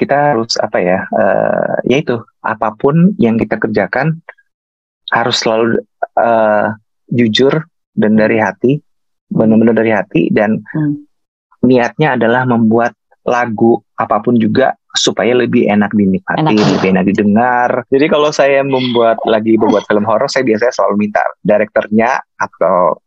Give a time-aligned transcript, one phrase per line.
[0.00, 4.16] kita harus apa ya uh, yaitu apa pun yang kita kerjakan
[5.12, 5.84] harus selalu
[6.16, 6.72] uh,
[7.12, 7.52] jujur
[7.92, 8.80] dan dari hati
[9.28, 11.04] benar-benar dari hati dan hmm.
[11.68, 12.96] niatnya adalah membuat
[13.28, 16.66] lagu apa pun juga supaya lebih enak dinikmati, enak.
[16.82, 17.70] lebih enak didengar.
[17.94, 22.98] Jadi kalau saya membuat lagi membuat film horor, saya biasanya selalu minta direkturnya atau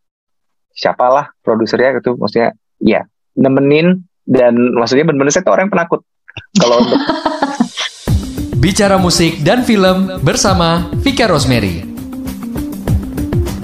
[0.71, 3.04] siapalah produsernya itu maksudnya ya
[3.38, 6.02] nemenin dan maksudnya benar-benar saya tuh orang penakut
[6.57, 7.02] kalau untuk
[8.57, 11.85] bicara musik dan film bersama Vika Rosemary.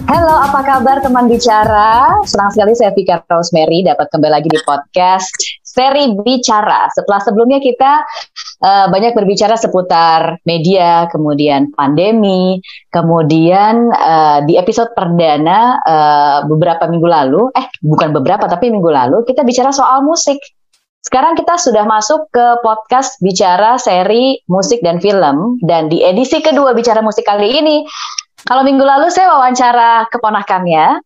[0.10, 2.18] Halo, apa kabar teman bicara?
[2.26, 5.30] Senang sekali saya Vika Rosemary dapat kembali lagi di podcast
[5.62, 6.90] seri bicara.
[6.90, 8.02] Setelah sebelumnya kita
[8.66, 12.58] uh, banyak berbicara seputar media, kemudian pandemi,
[12.90, 19.18] kemudian uh, di episode perdana uh, beberapa minggu lalu, eh bukan beberapa tapi minggu lalu
[19.30, 20.42] kita bicara soal musik.
[21.00, 26.76] Sekarang kita sudah masuk ke podcast bicara seri musik dan film dan di edisi kedua
[26.76, 27.88] bicara musik kali ini
[28.48, 31.04] kalau minggu lalu saya wawancara keponakannya,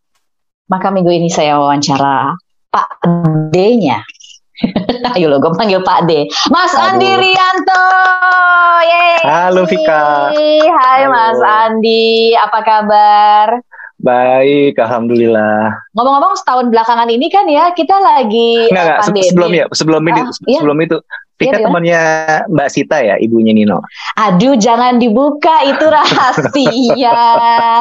[0.69, 2.37] maka minggu ini saya wawancara
[2.69, 3.01] Pak
[3.49, 4.05] D-nya.
[5.17, 6.29] Ayo lo, gue panggil Pak D.
[6.53, 6.93] Mas Aduh.
[6.93, 7.85] Andi Rianto.
[8.85, 9.21] Yeay.
[9.25, 10.29] Halo Vika.
[10.29, 11.09] Hai Halo.
[11.09, 13.47] Mas Andi, apa kabar?
[14.03, 15.71] Baik, alhamdulillah.
[15.95, 19.23] Ngomong-ngomong setahun belakangan ini kan ya kita lagi enggak, enggak, pandemi.
[19.31, 20.59] sebelum ya, sebelum ini, ah, iya.
[20.59, 20.97] sebelum itu
[21.39, 22.01] Vika iya, temannya
[22.51, 23.79] Mbak Sita ya, ibunya Nino.
[24.19, 27.15] Aduh, jangan dibuka itu rahasia.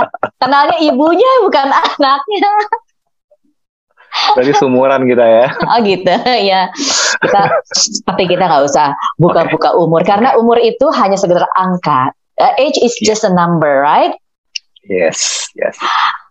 [0.40, 2.52] Kenalnya ibunya bukan anaknya.
[4.38, 5.46] Berarti sumuran kita ya.
[5.68, 6.70] Oh gitu ya.
[7.18, 7.40] Kita,
[8.06, 9.82] tapi kita nggak usah buka-buka okay.
[9.82, 12.14] umur karena umur itu hanya sekedar angka.
[12.40, 13.12] Uh, age is yeah.
[13.12, 14.16] just a number, right?
[14.86, 15.78] Yes, yes.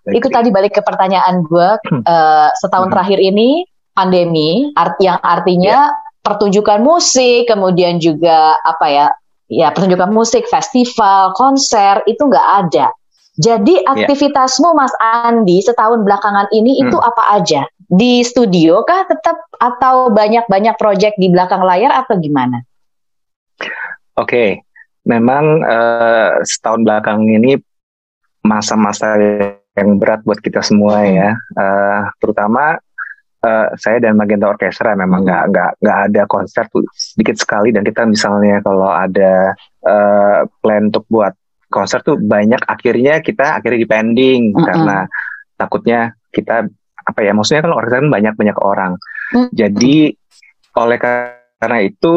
[0.08, 1.70] Itu tadi balik ke pertanyaan gue.
[2.04, 2.94] Uh, setahun hmm.
[2.96, 3.64] terakhir ini
[3.96, 9.08] pandemi, art yang artinya yeah pertunjukan musik, kemudian juga apa ya,
[9.50, 12.94] ya pertunjukan musik, festival, konser itu nggak ada.
[13.42, 14.78] Jadi aktivitasmu yeah.
[14.78, 16.82] Mas Andi setahun belakangan ini hmm.
[16.88, 17.62] itu apa aja?
[17.92, 22.64] Di studio kah tetap atau banyak-banyak proyek di belakang layar atau gimana?
[23.60, 23.74] Oke,
[24.16, 24.50] okay.
[25.08, 27.58] memang uh, setahun belakang ini
[28.42, 29.16] masa-masa
[29.78, 32.76] yang berat buat kita semua ya, uh, terutama
[33.46, 37.86] uh, saya dan Magenta Orkestra memang nggak nggak nggak ada konser tuh sedikit sekali dan
[37.86, 39.54] kita misalnya kalau ada
[39.86, 41.34] uh, plan untuk buat
[41.72, 44.66] konser tuh banyak akhirnya kita akhirnya dipending mm -hmm.
[44.68, 44.98] karena
[45.56, 46.68] takutnya kita
[47.02, 49.50] apa ya maksudnya kalau orkestra kan banyak banyak orang mm -hmm.
[49.56, 49.98] jadi
[50.72, 50.98] oleh
[51.62, 52.16] karena itu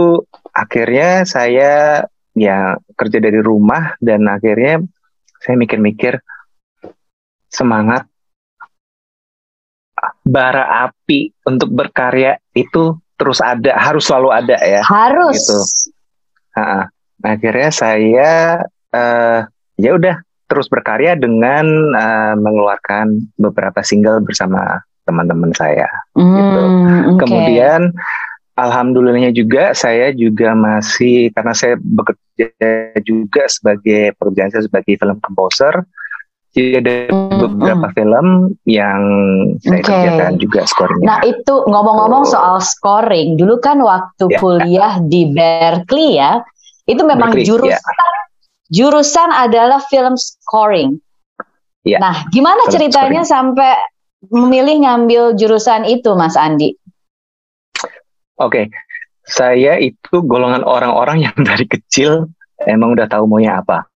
[0.54, 2.02] akhirnya saya
[2.34, 4.82] ya kerja dari rumah dan akhirnya
[5.44, 6.25] saya mikir-mikir
[7.53, 8.09] semangat
[10.25, 14.81] bara api untuk berkarya itu terus ada, harus selalu ada ya.
[14.82, 15.37] Harus.
[15.37, 15.60] Gitu.
[16.56, 16.88] Nah,
[17.22, 18.32] akhirnya saya
[18.91, 19.41] uh,
[19.77, 20.16] ya udah
[20.49, 25.88] terus berkarya dengan uh, mengeluarkan beberapa single bersama teman-teman saya.
[26.16, 26.61] Mm, gitu.
[26.65, 27.19] Okay.
[27.21, 27.81] Kemudian
[28.54, 32.48] alhamdulillahnya juga saya juga masih karena saya bekerja
[33.03, 35.82] juga sebagai pekerjaan saya sebagai film composer
[36.54, 36.97] jadi ada
[37.34, 37.94] beberapa mm.
[37.98, 38.26] film
[38.62, 39.03] yang
[39.59, 39.91] saya okay.
[39.91, 41.03] kerjakan juga skornya.
[41.03, 44.38] Nah itu ngomong-ngomong soal scoring, dulu kan waktu yeah.
[44.38, 46.47] kuliah di Berkeley ya,
[46.87, 48.22] itu memang Berkeley, jurusan yeah.
[48.70, 51.03] jurusan adalah film scoring.
[51.82, 51.98] Yeah.
[51.98, 53.34] Nah gimana film ceritanya scoring.
[53.34, 53.72] sampai
[54.31, 56.78] memilih ngambil jurusan itu, Mas Andi?
[58.34, 58.64] Oke, okay.
[59.22, 62.30] saya itu golongan orang-orang yang dari kecil
[62.66, 63.86] emang udah tahu maunya apa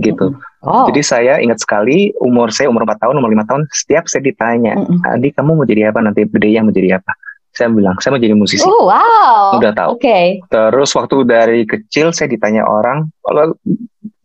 [0.00, 0.36] gitu.
[0.66, 0.86] Oh.
[0.90, 4.74] Jadi saya ingat sekali umur saya umur 4 tahun, umur 5 tahun, setiap saya ditanya,
[4.76, 5.12] mm -mm.
[5.14, 7.12] "Adi, kamu mau jadi apa nanti yang mau jadi apa?"
[7.56, 9.56] Saya bilang, "Saya mau jadi musisi." Oh, wow.
[9.56, 9.96] Udah tahu.
[9.96, 10.04] Oke.
[10.04, 10.26] Okay.
[10.52, 13.56] Terus waktu dari kecil saya ditanya orang, kalau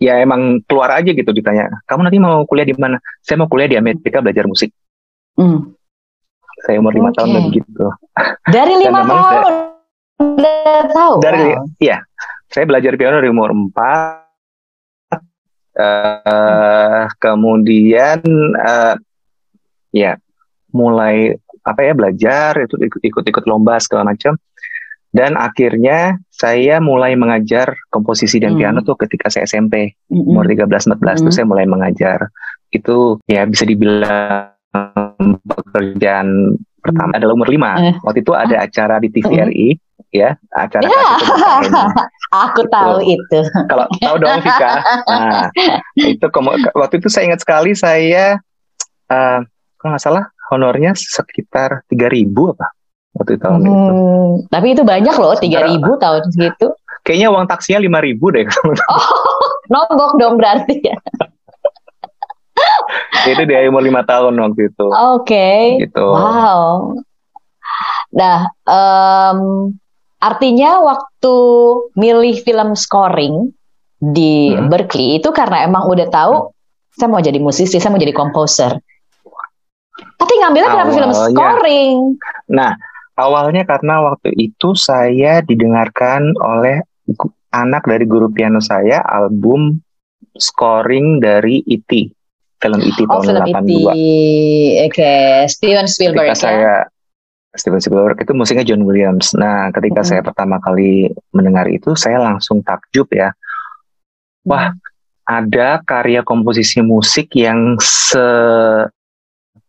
[0.01, 3.71] ya emang keluar aja gitu ditanya, "Kamu nanti mau kuliah di mana?" "Saya mau kuliah
[3.71, 4.75] di Amerika belajar musik."
[5.39, 5.77] Mm.
[6.65, 7.17] Saya umur lima okay.
[7.17, 7.85] tahun dan gitu.
[8.49, 9.31] Dari lima tahun.
[10.21, 11.13] Saya, tahu.
[11.21, 11.65] Dari wow.
[11.81, 11.97] iya.
[12.51, 14.21] Saya belajar piano dari umur empat
[15.77, 18.19] uh, kemudian
[18.59, 18.95] uh,
[19.95, 20.19] ya
[20.71, 24.39] mulai apa ya belajar itu ikut ikut lomba segala macam
[25.11, 28.59] dan akhirnya saya mulai mengajar komposisi dan hmm.
[28.59, 30.23] piano tuh ketika saya SMP hmm.
[30.31, 31.23] umur 13 14 hmm.
[31.27, 32.31] tuh saya mulai mengajar
[32.71, 34.50] itu ya bisa dibilang
[35.45, 37.77] pekerjaan pertama adalah umur lima.
[37.79, 37.95] Eh.
[38.01, 39.67] Waktu itu ada acara di TVRI,
[40.11, 41.01] ya acara ya.
[42.49, 43.39] Aku tahu itu.
[43.67, 44.71] Kalau tahu dong Vika.
[45.07, 45.51] Nah,
[45.99, 46.25] itu
[46.75, 48.39] waktu itu saya ingat sekali saya
[49.11, 49.39] uh,
[49.77, 52.71] kalau nggak salah honornya sekitar tiga ribu apa
[53.15, 53.71] waktu tahun itu.
[53.71, 56.67] Hmm, tapi itu banyak loh, 3000 tahun segitu.
[57.01, 58.45] Kayaknya uang taksinya 5000 deh.
[58.91, 60.95] Oh, nombok dong berarti ya.
[63.31, 64.85] Itu dia umur lima tahun waktu itu.
[65.17, 65.81] Oke.
[65.81, 66.05] Gitu.
[66.05, 66.97] Wow.
[68.11, 69.39] Nah, em,
[70.17, 71.35] artinya waktu
[71.95, 73.55] milih film scoring
[73.97, 74.67] di Hmm.
[74.67, 76.33] Berkeley itu karena emang udah tahu
[76.91, 78.75] saya mau jadi musisi, saya mau jadi komposer.
[80.17, 81.29] Tapi ngambilnya kenapa film Awalnya.
[81.33, 81.95] scoring?
[82.51, 82.71] Nah,
[83.15, 86.81] awalnya karena waktu itu saya didengarkan oleh
[87.51, 89.81] anak dari guru piano saya album
[90.35, 92.11] scoring dari E.T.
[92.61, 92.99] Film E.T.
[93.09, 93.89] Oh, tahun film itu.
[93.89, 94.85] 82.
[94.85, 95.13] Oke,
[95.49, 96.45] Steven Spielberg Ketika ya.
[96.45, 96.75] saya
[97.51, 99.35] Steven Spielberg itu musiknya John Williams.
[99.35, 100.07] Nah, ketika Mhm.
[100.07, 103.33] saya pertama kali mendengar itu, saya langsung takjub ya.
[104.47, 104.71] Wah,
[105.27, 108.23] ada karya komposisi musik yang se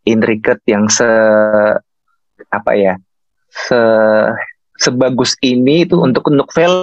[0.05, 1.09] intricate, yang se
[2.49, 2.95] apa ya,
[3.49, 3.81] se
[4.79, 6.83] sebagus ini itu untuk untuk film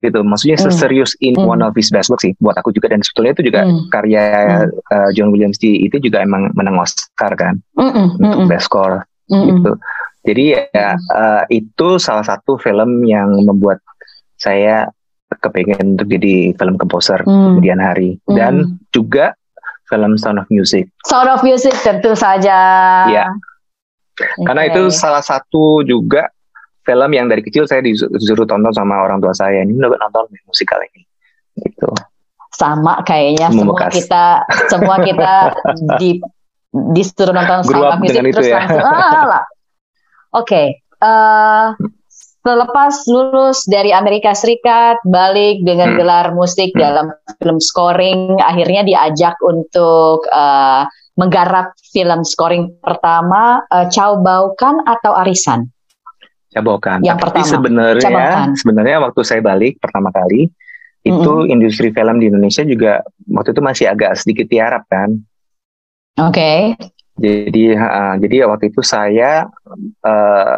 [0.00, 0.20] gitu.
[0.20, 0.66] Maksudnya Hmm.
[0.68, 1.56] seserius in Hmm.
[1.56, 3.88] one of his best work sih buat aku juga dan sebetulnya itu juga Hmm.
[3.88, 4.68] karya Hmm.
[4.92, 9.04] uh, John Williams di itu juga emang menang Oscar kan Mm-mm, untuk mm-mm, best score
[9.28, 9.46] mm-mm.
[9.48, 9.72] gitu.
[10.26, 13.78] Jadi ya uh, itu salah satu film yang membuat
[14.36, 14.90] saya
[15.38, 17.54] kepengen untuk jadi film komposer Hmm.
[17.54, 19.34] kemudian hari dan juga
[19.86, 22.58] film Sound of Music Sound of Music tentu saja.
[23.06, 23.26] Iya.
[24.16, 24.70] karena Oke.
[24.72, 26.24] itu salah satu juga
[26.86, 30.78] film yang dari kecil saya disuruh tonton sama orang tua saya ini udah nonton musikal
[30.80, 31.02] ini
[31.58, 31.90] gitu
[32.56, 33.92] sama kayaknya semua Membekas.
[33.92, 34.24] kita
[34.72, 35.32] semua kita
[36.00, 36.22] di
[36.94, 37.64] disuruh nonton
[38.04, 38.56] dengan itu terus ya.
[38.60, 39.44] langsung ah, lah.
[40.36, 41.66] Oke, eh,
[42.44, 45.98] selepas lulus dari Amerika Serikat balik dengan Hmm.
[46.00, 46.80] gelar musik Hmm.
[46.80, 47.06] dalam
[47.40, 50.82] film scoring, akhirnya diajak untuk eh,
[51.16, 55.72] menggarap film scoring pertama eh, Chow Bau Kan atau Arisan.
[56.56, 57.04] Cabokan.
[57.04, 58.48] Yang Tapi pertama, sebenarnya Cabokan.
[58.56, 60.48] sebenarnya waktu saya balik pertama kali
[61.06, 65.14] itu industri film di Indonesia juga waktu itu masih agak sedikit tiarap kan.
[66.16, 66.72] Oke,
[67.16, 69.48] Jadi ha, jadi waktu itu saya
[70.04, 70.56] eh,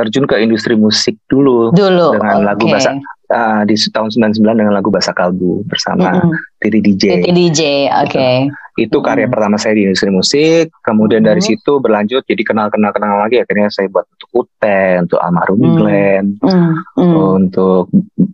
[0.00, 2.16] terjun ke industri musik dulu dulu.
[2.16, 2.72] Dengan lagu oke.
[2.72, 2.96] bahasa-
[3.28, 6.32] eh, di tahun 99 dengan lagu Bahasa Kalbu bersama Mm-mm.
[6.56, 7.04] Titi DJ.
[7.20, 7.60] Titi DJ,
[7.94, 8.28] oke.
[8.74, 9.30] Itu karya Mm-mm.
[9.30, 10.72] pertama saya di industri musik.
[10.80, 11.46] Kemudian dari Mhm.
[11.46, 15.76] situ berlanjut jadi kenal-kenal kenal lagi akhirnya saya buat untuk Ute, untuk almarhum Hmm.
[15.76, 17.14] Glenn, Mm, mm.
[17.36, 17.84] untuk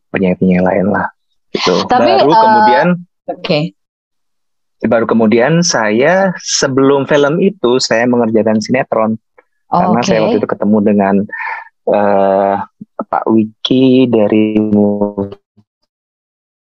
[0.08, 1.10] penyanyi-penyanyi lain lah.
[1.50, 1.74] Gitu.
[1.84, 2.86] Tapi, baru eh, kemudian
[3.26, 3.58] Oke.
[4.82, 9.16] baru kemudian saya sebelum film itu saya mengerjakan sinetron
[9.66, 10.04] karena Oke.
[10.04, 11.14] saya waktu itu ketemu dengan
[11.87, 12.55] eh,
[12.97, 14.59] Pak Wiki dari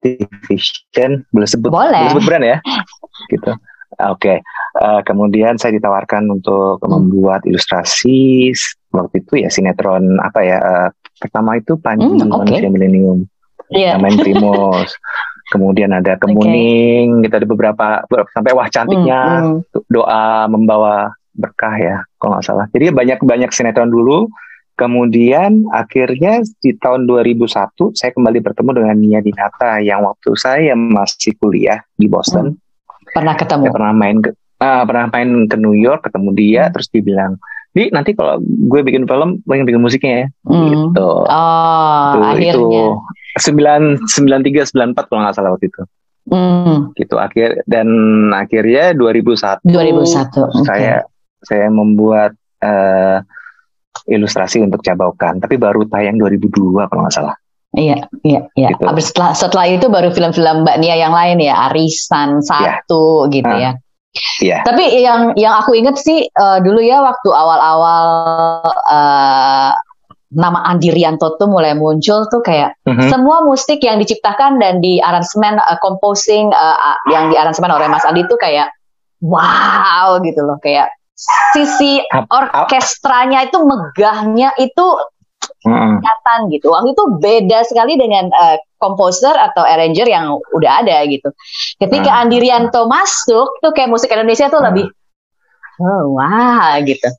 [0.02, 1.12] Multivision.
[1.30, 1.92] Boleh sebut Boleh.
[1.92, 2.12] boleh.
[2.12, 2.58] sebut brand ya?
[3.32, 3.52] Gitu.
[4.02, 4.40] Oke.
[4.74, 6.90] Eh, kemudian saya ditawarkan untuk Hmm.
[6.92, 8.50] membuat ilustrasi.
[8.90, 12.50] Waktu itu ya sinetron apa ya eh, pertama itu Panji Hmm, oke.
[12.50, 13.28] Manusia Milenium
[13.70, 14.96] yang main Primus.
[15.48, 17.88] Kemudian ada Kemuning kita ada beberapa,
[18.32, 19.84] sampai wah cantiknya Mm, mm.
[19.92, 22.66] doa membawa berkah ya kalau nggak salah.
[22.72, 24.32] Jadi banyak banyak sinetron dulu
[24.74, 27.48] kemudian akhirnya di tahun 2001
[27.92, 32.56] saya kembali bertemu dengan Nia Dinata yang waktu saya masih kuliah di Boston
[33.08, 33.64] Pernah ketemu.
[33.64, 36.74] saya pernah main ke ah, pernah main ke New York ketemu dia Hmm.
[36.74, 37.36] terus dia bilang
[37.70, 40.68] di nanti kalau gue bikin film pengen bikin musiknya ya Mm.
[40.92, 42.52] gitu Oh, itu akhirnya.
[42.52, 42.64] itu
[43.38, 45.84] sembilan sembilan tiga sembilan empat kalau nggak salah waktu itu
[46.22, 47.88] Mm, gitu akhir dan
[48.30, 50.38] akhirnya 2001 2001.
[50.38, 50.64] oke.
[50.64, 51.02] saya
[51.42, 53.18] saya membuat eh,
[54.12, 57.36] ilustrasi untuk Cabaukan tapi baru tayang 2002 kalau nggak salah
[57.72, 58.76] Iya, iya, iya.
[58.76, 58.84] Gitu.
[58.84, 63.56] Habis setelah, setelah itu baru film-film Mbak Nia yang lain ya, Arisan satu gitu Ah,
[63.56, 63.72] ya.
[64.44, 64.60] iya.
[64.68, 68.08] Tapi yang yang aku inget sih eh, dulu ya waktu awal-awal
[68.92, 69.72] eh,
[70.36, 73.08] nama Andi Rianto tuh mulai muncul tuh kayak Mhm.
[73.08, 78.04] semua musik yang diciptakan dan di aransemen eh, composing ah, yang di aransemen oleh Mas
[78.04, 78.68] Andi tuh kayak
[79.24, 80.92] wow gitu loh kayak
[81.54, 84.86] sisi orkestranya itu megahnya itu
[85.62, 86.74] kelihatan gitu.
[86.74, 91.30] Waktu itu beda sekali dengan eh, komposer atau arranger yang udah ada gitu.
[91.78, 92.20] Ketika Hmm.
[92.26, 94.90] Andi Rianto masuk tuh kayak musik Indonesia tuh lebih
[95.82, 97.10] oh, wah gitu.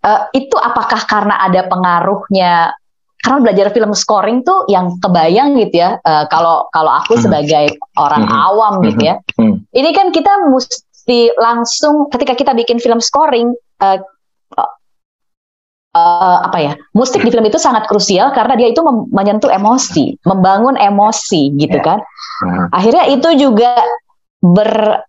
[0.00, 2.72] Eh, itu apakah karena ada pengaruhnya?
[3.20, 6.00] Karena belajar film scoring tuh yang kebayang gitu ya.
[6.00, 9.20] eh, Kalau kalau aku sebagai orang awam gitu ya,
[9.76, 10.30] ini kan kita
[11.00, 13.98] mesti langsung ketika kita bikin film scoring eh,
[15.96, 20.76] eh, apa ya musik di film itu sangat krusial karena dia itu menyentuh emosi, membangun
[20.76, 21.96] emosi gitu Ya.
[21.96, 21.98] kan.
[22.44, 22.68] Hmm.
[22.68, 23.80] Akhirnya itu juga
[24.44, 25.02] ber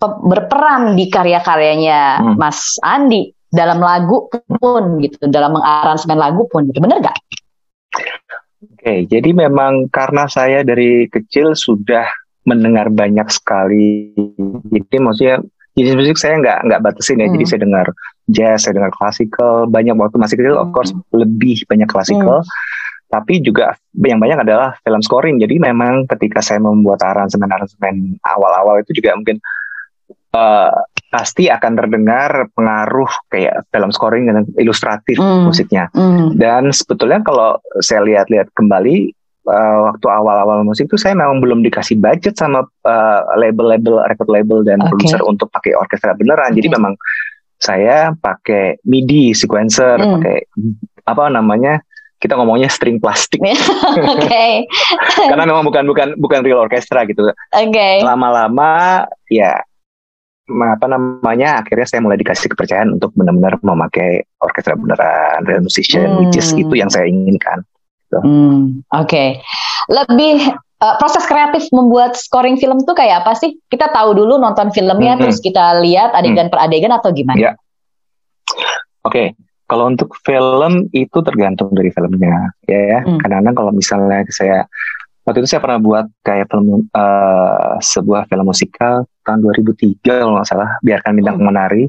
[0.00, 2.36] berperan di karya-karyanya hmm.
[2.36, 4.28] Mas Andi dalam lagu
[4.60, 6.84] pun gitu, dalam mengaransemen lagu pun gitu.
[6.84, 7.16] Bener gak?
[8.60, 12.04] Oke, jadi memang karena saya dari kecil sudah
[12.50, 14.10] mendengar banyak sekali.
[14.74, 15.38] Jadi maksudnya
[15.78, 17.30] jenis musik saya nggak nggak batasin ya.
[17.30, 17.34] Hmm.
[17.38, 17.86] Jadi saya dengar
[18.26, 19.70] jazz, saya dengar klasikal.
[19.70, 21.02] Banyak waktu masih kecil, of course hmm.
[21.14, 22.42] lebih banyak klasikal.
[22.42, 22.50] Hmm.
[23.10, 23.74] Tapi juga
[24.06, 25.42] yang banyak adalah film scoring.
[25.42, 29.42] Jadi memang ketika saya membuat aransemen-aransemen awal-awal itu juga mungkin
[30.30, 30.70] uh,
[31.10, 35.42] pasti akan terdengar pengaruh kayak film scoring dan ilustratif mm.
[35.42, 35.90] musiknya.
[35.90, 36.38] Mm.
[36.38, 39.10] Dan sebetulnya kalau saya lihat-lihat kembali
[39.48, 44.58] uh, waktu awal-awal musik itu saya memang belum dikasih budget sama uh, label-label record label
[44.66, 44.88] dan okay.
[44.92, 46.52] produser untuk pakai orkestra beneran.
[46.52, 46.58] Okay.
[46.60, 46.94] Jadi memang
[47.60, 50.10] saya pakai MIDI sequencer, mm.
[50.20, 50.36] pakai
[51.08, 51.80] apa namanya?
[52.20, 53.40] Kita ngomongnya string plastik.
[54.12, 54.68] Oke.
[55.32, 57.24] Karena memang bukan bukan bukan real orkestra gitu.
[57.24, 57.72] Oke.
[57.72, 58.04] Okay.
[58.04, 59.56] Lama-lama ya
[60.50, 66.26] apa namanya akhirnya saya mulai dikasih kepercayaan untuk benar-benar memakai orkestra beneran real musician hmm.
[66.26, 67.62] which is itu yang saya inginkan.
[68.10, 68.18] Gitu.
[68.26, 69.28] Hmm, Oke, okay.
[69.86, 70.42] lebih
[70.82, 73.54] uh, proses kreatif membuat scoring film tuh kayak apa sih?
[73.70, 75.22] Kita tahu dulu nonton filmnya hmm.
[75.22, 76.52] terus kita lihat adegan hmm.
[76.52, 77.38] per adegan atau gimana?
[77.38, 77.52] Ya.
[79.06, 79.26] Oke, okay.
[79.70, 83.06] kalau untuk film itu tergantung dari filmnya ya.
[83.06, 83.22] Hmm.
[83.22, 84.66] Kadang-kadang kalau misalnya saya
[85.22, 90.48] waktu itu saya pernah buat kayak film uh, sebuah film musikal tahun 2003 kalau nggak
[90.50, 91.46] salah biarkan bintang hmm.
[91.46, 91.84] menari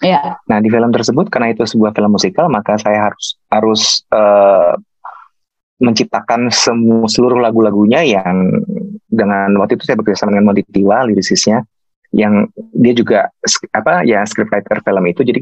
[0.00, 0.38] yeah.
[0.48, 3.82] nah di film tersebut karena itu sebuah film musikal maka saya harus harus
[4.14, 4.78] uh,
[5.80, 8.62] menciptakan semua seluruh lagu-lagunya yang
[9.08, 11.64] dengan waktu itu saya bekerja sama dengan Monty Tiwa lirisisnya
[12.12, 12.46] yang
[12.76, 13.32] dia juga
[13.72, 15.40] apa ya scriptwriter film itu jadi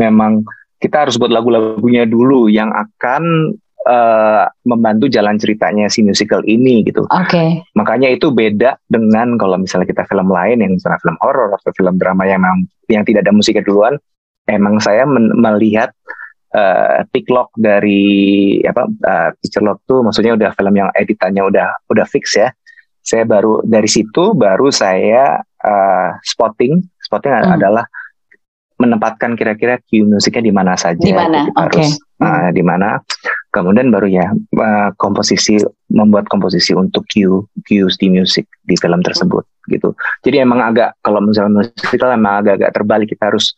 [0.00, 0.42] memang
[0.80, 3.54] kita harus buat lagu-lagunya dulu yang akan
[3.88, 7.08] uh, membantu jalan ceritanya si musical ini gitu.
[7.08, 7.32] Oke.
[7.32, 7.48] Okay.
[7.78, 11.96] Makanya itu beda dengan kalau misalnya kita film lain yang misalnya film horor atau film
[11.96, 13.96] drama yang memang yang tidak ada musiknya duluan.
[14.46, 15.95] Emang saya melihat
[16.56, 21.68] uh, pick lock dari apa uh, picture lock tuh maksudnya udah film yang editannya udah
[21.92, 22.48] udah fix ya.
[23.04, 26.80] Saya baru dari situ baru saya uh, spotting.
[27.04, 27.54] Spotting hmm.
[27.60, 27.84] adalah
[28.76, 31.00] menempatkan kira-kira cue musiknya di mana saja.
[31.00, 31.46] Di mana?
[31.54, 31.80] Oke.
[31.84, 31.88] Okay.
[32.20, 33.00] uh, di mana
[33.56, 35.56] kemudian baru ya uh, komposisi
[35.88, 41.24] membuat komposisi untuk cue cues di musik di film tersebut gitu jadi emang agak kalau
[41.24, 43.56] misalnya musikal emang agak-agak terbalik kita harus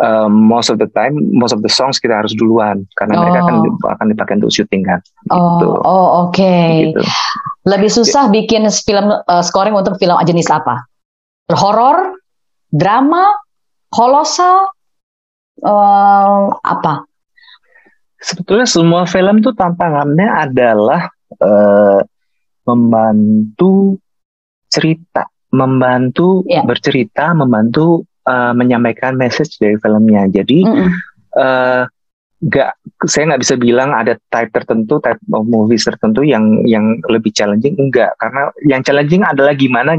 [0.00, 3.20] um, most of the time most of the songs kita harus duluan karena oh.
[3.26, 3.56] mereka akan
[3.98, 5.68] akan dipakai untuk syuting kan gitu.
[5.68, 6.94] oh oh oke okay.
[6.94, 7.02] gitu.
[7.68, 10.86] lebih susah bikin film uh, scoring untuk film jenis apa
[11.52, 12.16] horor
[12.72, 13.36] drama
[13.92, 14.72] kolosal
[15.60, 17.04] uh, apa
[18.22, 21.10] sebetulnya semua film tuh tantangannya adalah
[21.42, 22.00] uh,
[22.66, 23.98] membantu
[24.70, 26.64] cerita, membantu yeah.
[26.64, 30.28] bercerita, membantu uh, menyampaikan message dari filmnya.
[30.30, 30.90] Jadi mm -mm.
[31.32, 31.88] Uh,
[33.06, 37.78] saya nggak bisa bilang ada type tertentu type of movies tertentu yang yang lebih challenging
[37.78, 39.94] enggak karena yang challenging adalah gimana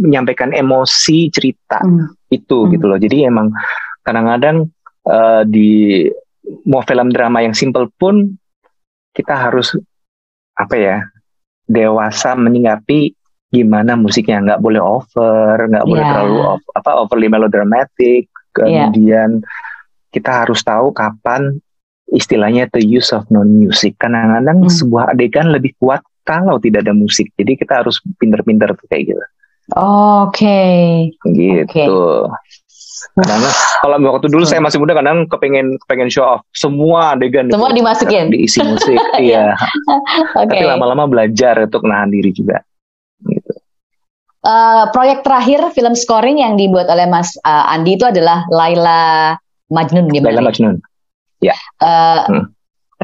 [0.00, 2.32] menyampaikan emosi cerita mm.
[2.32, 2.68] itu mm.
[2.72, 3.52] gitu loh jadi emang
[4.00, 4.72] kadang-kadang
[5.04, 6.08] uh, di
[6.64, 8.32] mau film drama yang simple pun
[9.12, 9.76] kita harus
[10.56, 10.96] apa ya
[11.68, 13.12] dewasa menyikapi
[13.54, 15.90] gimana musiknya nggak boleh over nggak yeah.
[15.94, 18.90] boleh terlalu off, apa overly melodramatic iya.
[18.90, 20.10] kemudian yeah.
[20.10, 21.62] kita harus tahu kapan
[22.10, 24.70] istilahnya the use of non music kadang-kadang hmm.
[24.70, 29.24] sebuah adegan lebih kuat kalau tidak ada musik jadi kita harus pinter-pinter tuh kayak gitu
[29.78, 31.14] oke okay.
[31.30, 32.32] gitu okay.
[33.14, 33.50] Karena
[33.84, 38.32] kalau waktu dulu saya masih muda kadang kepengen kepengen show off semua adegan semua dimasukin
[38.32, 39.54] diisi musik iya
[40.34, 40.58] okay.
[40.58, 42.64] tapi lama-lama belajar untuk nahan diri juga.
[44.44, 49.34] Uh, proyek terakhir film scoring yang dibuat oleh Mas uh, Andi itu adalah Laila
[49.72, 50.38] Majnun gimana?
[50.38, 50.76] Laila Majnun
[51.42, 52.44] ya uh, hmm.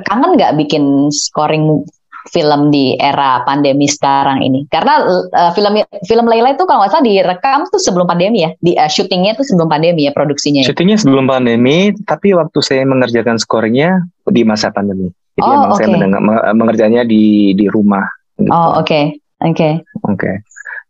[0.06, 1.84] kangen nggak bikin scoring
[2.28, 4.68] film di era pandemi sekarang ini.
[4.68, 8.76] Karena uh, film film Layla itu kalau nggak salah direkam tuh sebelum pandemi ya, di
[8.76, 10.60] uh, syutingnya tuh sebelum pandemi ya produksinya.
[10.60, 10.68] Ya?
[10.68, 15.08] Syutingnya sebelum pandemi, tapi waktu saya mengerjakan skornya di masa pandemi.
[15.40, 15.78] Jadi oh, emang okay.
[15.80, 16.20] saya mendengar,
[16.52, 18.04] mengerjanya di di rumah.
[18.36, 18.50] Gitu.
[18.52, 19.04] Oh oke, okay.
[19.40, 19.56] oke.
[19.56, 19.72] Okay.
[20.04, 20.16] Oke.
[20.20, 20.34] Okay.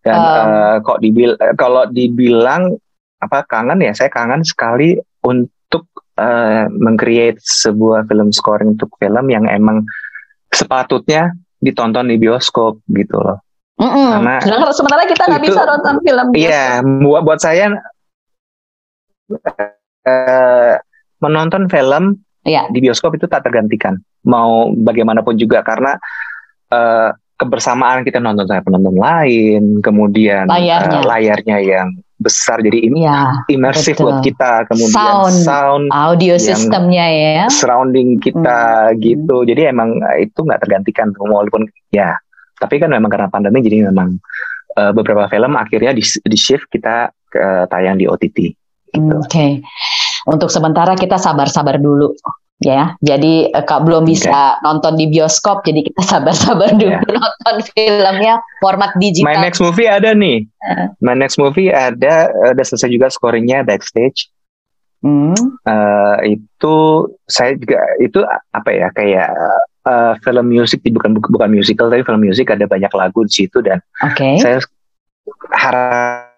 [0.01, 2.73] Dan um, uh, kok dibil kalau dibilang
[3.21, 5.85] apa kangen ya, saya kangen sekali untuk
[6.17, 9.85] uh, mengcreate sebuah film scoring untuk film yang emang
[10.49, 13.45] sepatutnya ditonton di bioskop gitu loh.
[13.81, 14.09] Mm -mm.
[14.41, 16.27] Karena sementara kita nggak bisa nonton film.
[16.37, 17.73] Iya, buat buat saya
[20.05, 20.75] uh,
[21.21, 22.67] menonton film yeah.
[22.73, 24.01] di bioskop itu tak tergantikan.
[24.25, 25.97] Mau bagaimanapun juga karena
[26.73, 31.89] uh, kebersamaan kita nonton sama penonton lain, kemudian layarnya, uh, layarnya yang
[32.21, 35.41] besar jadi ini Ya, imersif buat kita kemudian Sound.
[35.41, 37.49] sound, audio sistemnya ya.
[37.49, 39.01] surrounding kita Hmm.
[39.01, 42.13] gitu jadi emang eh, itu nggak tergantikan walaupun ya
[42.61, 44.21] tapi kan memang karena pandemi jadi memang
[44.77, 48.37] eh, beberapa film akhirnya di, di shift kita ke tayang di OTT
[48.93, 49.17] gitu.
[49.17, 49.65] Oke.
[50.29, 52.13] Untuk sementara kita sabar-sabar dulu
[52.61, 52.95] ya.
[53.01, 57.01] Jadi eh, Kak belum bisa nonton di bioskop jadi kita sabar-sabar dulu Ya.
[57.19, 59.41] nonton filmnya format My digital.
[59.41, 60.45] next movie ada nih.
[60.45, 60.87] Eh.
[61.01, 64.29] My next movie ada ada selesai juga scoringnya backstage.
[65.01, 65.33] Hmm.
[65.65, 66.77] Eh, itu
[67.25, 68.21] saya juga itu
[68.53, 69.33] apa ya kayak
[69.89, 73.81] eh, film musik bukan bukan musical tapi film musik ada banyak lagu di situ dan
[74.05, 74.37] Oke.
[74.37, 74.61] saya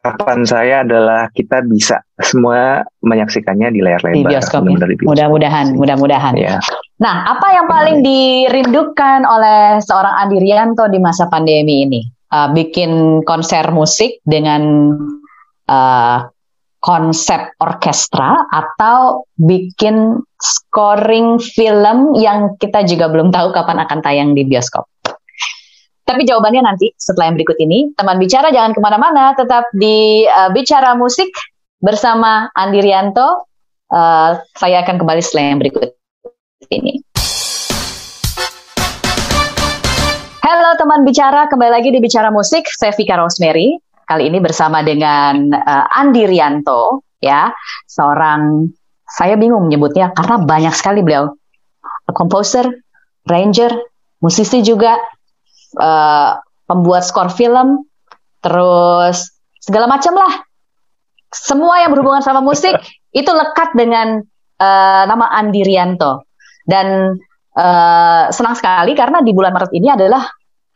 [0.03, 4.75] harapan saya adalah kita bisa semua menyaksikannya di layar lebar Di bioskop ya.
[4.75, 5.11] di bioskop.
[5.15, 6.35] Mudah-mudahan, mudah-mudahan.
[6.35, 6.59] ya
[6.99, 12.03] Nah, apa yang paling dirindukan oleh seorang Andi Rianto di masa pandemi ini?
[12.33, 14.63] Uh, bikin konser musik dengan
[15.69, 16.19] uh,
[16.83, 24.43] konsep orkestra atau bikin scoring film yang kita juga belum tahu kapan akan tayang di
[24.49, 24.89] bioskop.
[26.03, 27.95] Tapi jawabannya nanti setelah yang berikut ini.
[27.95, 31.31] Teman bicara jangan ke mana-mana, tetap di uh, Bicara Musik
[31.79, 33.47] bersama Andi Rianto.
[33.87, 35.95] Uh, saya akan kembali setelah yang berikut
[36.75, 37.07] ini.
[40.43, 42.67] Halo teman bicara, kembali lagi di Bicara Musik.
[42.67, 43.79] Saya Vika Rosemary.
[44.03, 47.55] Kali ini bersama dengan uh, Andi Rianto, ya,
[47.87, 48.67] seorang
[49.07, 51.31] saya bingung menyebutnya karena banyak sekali beliau,
[52.11, 52.67] komposer,
[53.23, 53.71] ranger,
[54.19, 54.99] musisi juga,
[55.79, 57.87] uh, pembuat skor film,
[58.41, 60.43] terus segala macam lah.
[61.33, 62.77] Semua yang berhubungan sama musik
[63.21, 64.21] itu lekat dengan
[64.61, 66.29] uh, nama Andi Rianto.
[66.63, 67.17] Dan
[67.59, 70.25] uh, senang sekali karena di bulan Maret ini adalah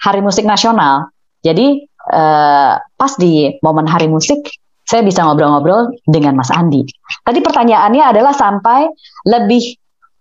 [0.03, 1.09] Hari Musik Nasional.
[1.41, 4.45] Jadi uh, pas di momen Hari Musik
[4.87, 6.87] saya bisa ngobrol-ngobrol dengan Mas Andi.
[7.27, 8.87] Tadi pertanyaannya adalah sampai
[9.27, 9.75] lebih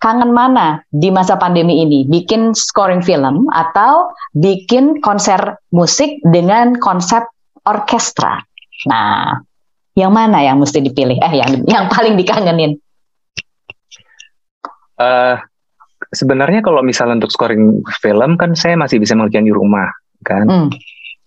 [0.06, 2.06] kangen mana di masa pandemi ini?
[2.06, 7.26] Bikin scoring film atau bikin konser musik dengan konsep
[7.66, 8.38] orkestra?
[8.86, 9.42] Nah,
[9.98, 11.18] yang mana yang mesti dipilih?
[11.18, 12.78] Eh, yang yang paling dikangenin?
[15.02, 15.36] Eh,
[16.14, 19.90] sebenarnya kalau misalnya untuk scoring film kan saya masih bisa mengerjakan di rumah
[20.24, 20.70] kan Hmm.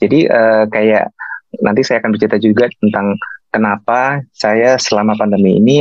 [0.01, 1.12] jadi eh, kayak
[1.61, 3.17] nanti saya akan bercerita juga tentang
[3.53, 5.77] kenapa saya selama pandemi ini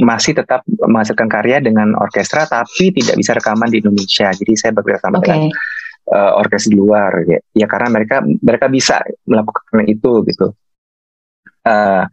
[0.00, 5.04] masih tetap menghasilkan karya dengan orkestra tapi tidak bisa rekaman di Indonesia jadi saya bekerja
[5.04, 5.28] sama Oke.
[5.28, 5.40] dengan
[6.08, 7.38] eh, orkes di luar ya.
[7.52, 10.56] ya karena mereka mereka bisa melakukan itu gitu
[11.62, 12.04] Eh,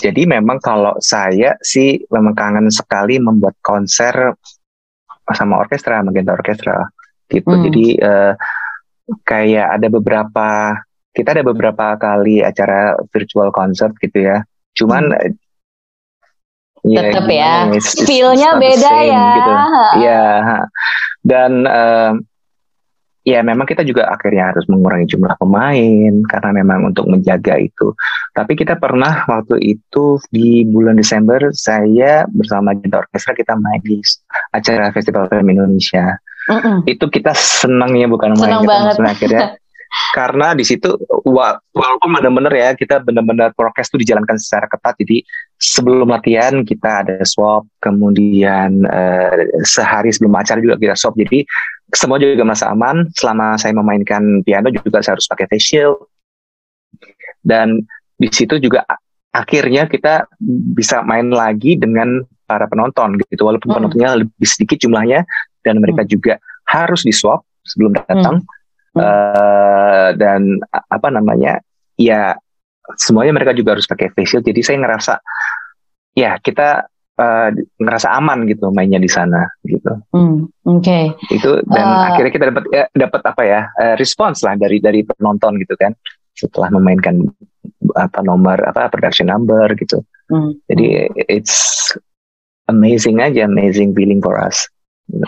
[0.00, 4.36] jadi memang kalau saya sih memang kangen sekali membuat konser
[5.32, 6.76] sama orkestra Magenta Orkestra
[7.28, 7.64] gitu Hmm.
[7.68, 8.32] jadi eh,
[9.24, 10.48] kayak ada beberapa
[11.16, 14.44] kita ada beberapa kali acara virtual concert gitu ya
[14.76, 15.12] cuman
[16.84, 19.26] Tetep ya, it's- it's- feel-nya beda same ya.
[19.34, 19.52] gitu.
[20.04, 20.58] Iya, ha.
[21.24, 22.12] dan eh,
[23.24, 27.96] ya memang kita juga akhirnya harus mengurangi jumlah pemain karena memang untuk menjaga itu.
[28.30, 34.04] Tapi kita pernah waktu itu di bulan Desember saya bersama Genta Orkestra kita main di
[34.52, 36.20] acara Festival Film Indonesia.
[36.52, 36.84] Mm-mm.
[36.84, 38.84] Itu kita senangnya bukan main Senang kita banget.
[38.92, 39.42] maksudnya akhirnya
[40.14, 40.94] karena di situ
[41.26, 44.94] wa- walaupun benar-benar ya kita benar-benar prokes itu dijalankan secara ketat.
[44.98, 45.22] Jadi
[45.58, 51.14] sebelum latihan kita ada swab kemudian eh, sehari sebelum acara juga kita swab.
[51.18, 51.46] Jadi
[51.94, 53.10] semua juga merasa aman.
[53.14, 55.98] Selama saya memainkan piano juga saya harus pakai face shield.
[57.44, 57.84] Dan
[58.16, 58.86] di situ juga
[59.34, 60.30] akhirnya kita
[60.74, 63.44] bisa main lagi dengan para penonton gitu.
[63.46, 63.76] Walaupun Hmm.
[63.82, 65.26] penontonnya lebih sedikit jumlahnya
[65.64, 68.40] dan mereka juga harus di swab sebelum datang.
[68.40, 68.48] Hmm.
[68.94, 71.58] Eh, dan apa namanya
[71.98, 72.38] ya
[72.94, 75.12] semuanya mereka juga harus pakai face shield jadi saya ngerasa
[76.14, 81.10] ya kita eh, ngerasa aman gitu mainnya di sana gitu Hmm, Oke.
[81.26, 82.06] itu dan Eh.
[82.14, 85.90] akhirnya kita dapat ya, dapat apa ya eh, respons lah dari dari penonton gitu kan
[86.34, 87.18] setelah memainkan
[87.98, 90.54] apa nomor apa production number gitu Hmm.
[90.70, 91.90] jadi it's
[92.66, 94.70] amazing aja amazing feeling for us
[95.10, 95.26] gitu.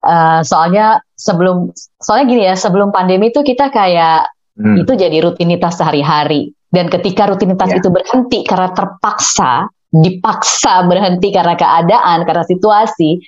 [0.00, 4.76] Eh, soalnya sebelum soalnya gini ya sebelum pandemi itu kita kayak Hmm.
[4.76, 7.80] itu jadi rutinitas sehari-hari dan ketika rutinitas Ya.
[7.80, 13.20] itu berhenti karena terpaksa dipaksa berhenti karena keadaan karena situasi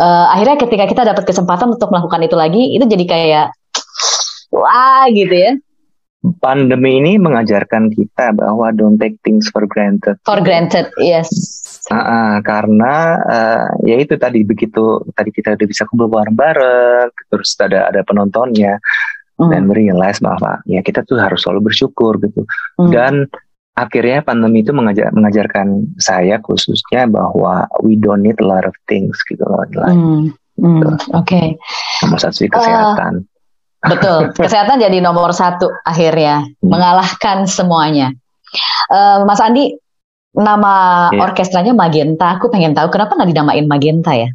[0.00, 3.46] eh, akhirnya ketika kita dapat kesempatan untuk melakukan itu lagi itu jadi kayak
[4.52, 5.52] wah gitu ya
[6.40, 11.28] pandemi ini mengajarkan kita bahwa don't take things for granted for granted yes
[11.88, 17.88] Ah, karena eh, ya itu tadi begitu tadi kita udah bisa kumpul bareng-bareng terus ada
[17.88, 18.76] ada penontonnya
[19.40, 22.44] Hmm, dan realize bahwa ya kita tuh harus selalu bersyukur gitu
[22.76, 23.24] hmm, dan
[23.72, 29.16] akhirnya pandemi itu mengajar, mengajarkan saya khususnya bahwa we don't need a lot of things
[29.24, 29.64] gitu loh.
[29.72, 31.00] Hmm, hmm, Oke.
[31.24, 31.46] Okay.
[32.04, 33.24] Nomor satu kesehatan.
[33.80, 36.68] Uh, betul, kesehatan jadi nomor satu akhirnya hmm.
[36.68, 38.12] mengalahkan semuanya.
[38.92, 39.72] Uh, Mas Andi,
[40.34, 41.22] nama yeah.
[41.24, 42.38] orkestranya Magenta.
[42.38, 44.28] Aku pengen tahu kenapa nggak dinamain Magenta ya?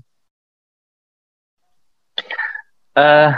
[2.96, 3.36] Uh,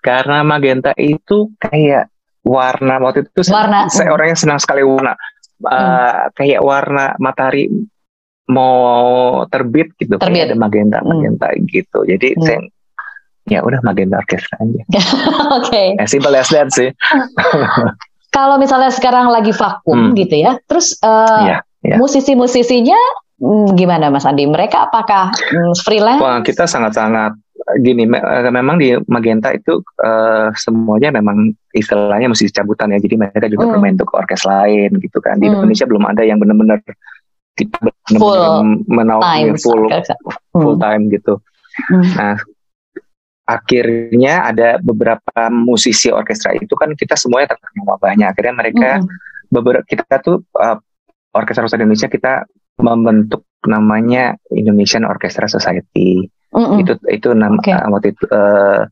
[0.00, 2.08] karena Magenta itu kayak
[2.44, 3.88] warna waktu itu warna.
[3.88, 5.16] saya orang yang senang sekali warna
[5.64, 6.36] uh, hmm.
[6.36, 7.72] kayak warna matahari
[8.44, 10.44] mau terbit gitu terbit.
[10.44, 11.08] kayak ada magenta hmm.
[11.08, 11.64] magenta hmm.
[11.72, 12.42] gitu jadi hmm.
[12.44, 12.60] saya
[13.48, 14.82] ya udah magenta orkestra aja
[15.56, 15.96] oke okay.
[15.96, 16.92] as simple as that sih
[18.34, 20.14] kalau misalnya sekarang lagi vakum hmm.
[20.18, 21.98] gitu ya terus uh, yeah, yeah.
[22.02, 22.98] musisi-musisinya
[23.38, 27.38] hmm, gimana Mas Andi mereka apakah hmm, freelance Wah, kita sangat-sangat
[27.80, 33.16] gini me eh, memang di Magenta itu uh, semuanya memang istilahnya mesti cabutan ya jadi
[33.16, 33.70] mereka juga mm.
[33.72, 35.54] bermain untuk orkes lain gitu kan di mm.
[35.56, 36.84] Indonesia belum ada yang benar-benar
[37.56, 38.44] kita benar-benar full
[39.64, 39.82] full,
[40.52, 41.40] full time gitu
[41.88, 42.04] mm.
[42.20, 42.36] nah
[43.44, 49.08] akhirnya ada beberapa musisi orkestra itu kan kita semuanya terkenal banyak akhirnya mereka mm.
[49.52, 50.80] beberapa kita tuh uh,
[51.36, 52.48] orkestra Indonesia kita
[52.80, 56.86] membentuk namanya Indonesian Orchestra Society Mm-mm.
[56.86, 57.74] Itu itu nama okay.
[57.74, 58.86] uh, waktu itu uh,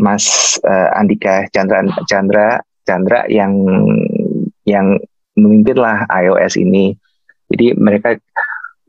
[0.00, 3.52] Mas uh, Andika Chandra Chandra Chandra yang
[4.64, 4.96] yang
[5.36, 6.96] memimpin lah iOS ini.
[7.52, 8.16] Jadi mereka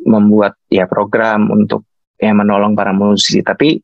[0.08, 1.84] membuat ya program untuk
[2.24, 3.44] yang menolong para musisi.
[3.44, 3.84] Tapi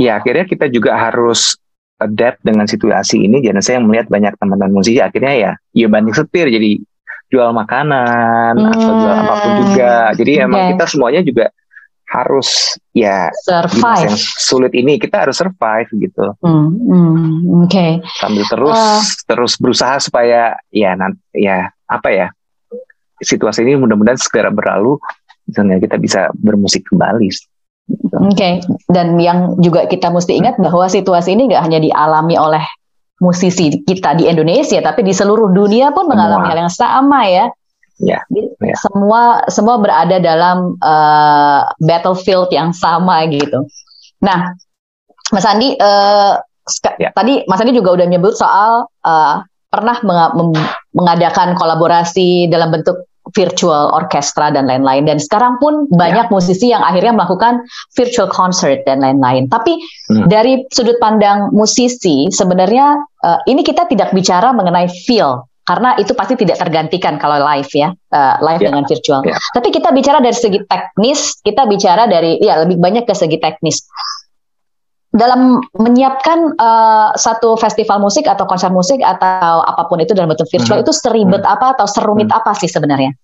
[0.00, 1.58] ya akhirnya kita juga harus
[1.98, 3.40] adapt dengan situasi ini.
[3.40, 6.82] Jangan saya melihat banyak teman-teman musisi akhirnya ya ya banding setir jadi
[7.32, 8.72] jual makanan hmm.
[8.74, 9.94] atau jual apa pun juga.
[10.14, 10.44] Jadi okay.
[10.46, 11.46] emang kita semuanya juga
[12.04, 14.06] harus ya survive.
[14.06, 16.36] yang sulit ini kita harus survive gitu.
[16.44, 17.72] Hmm, hmm, Oke.
[17.74, 17.90] Okay.
[18.22, 22.26] Sambil terus uh, terus berusaha supaya ya nanti ya apa ya
[23.18, 25.00] situasi ini mudah-mudahan segera berlalu,
[25.48, 27.30] misalnya kita bisa bermusik kembali.
[27.90, 28.32] Oke.
[28.32, 28.52] Okay.
[28.88, 32.64] Dan yang juga kita mesti ingat bahwa situasi ini nggak hanya dialami oleh
[33.20, 37.46] musisi kita di Indonesia, tapi di seluruh dunia pun mengalami hal yang sama ya.
[38.02, 38.74] Ya, ya.
[38.74, 43.70] Semua semua berada dalam uh, battlefield yang sama gitu.
[44.18, 44.50] Nah,
[45.30, 46.34] Mas Andi, uh,
[46.98, 47.14] ya.
[47.14, 50.54] tadi Mas Andi juga udah menyebut soal uh, pernah meng
[50.90, 56.32] mengadakan kolaborasi dalam bentuk virtual orkestra dan lain-lain dan sekarang pun banyak ya.
[56.32, 57.64] musisi yang akhirnya melakukan
[57.96, 59.48] virtual concert dan lain-lain.
[59.48, 59.80] Tapi
[60.12, 60.28] hmm.
[60.28, 66.36] dari sudut pandang musisi sebenarnya uh, ini kita tidak bicara mengenai feel karena itu pasti
[66.36, 68.68] tidak tergantikan kalau live ya uh, live yeah.
[68.68, 69.20] dengan virtual.
[69.24, 69.40] Yeah.
[69.56, 73.80] Tapi kita bicara dari segi teknis, kita bicara dari ya lebih banyak ke segi teknis.
[75.14, 80.50] Dalam menyiapkan uh, satu festival musik atau konser musik atau apa pun itu dalam bentuk
[80.50, 80.84] virtual hmm.
[80.84, 81.54] itu seribet hmm.
[81.54, 82.38] apa atau serumit hmm.
[82.42, 83.14] apa sih sebenarnya?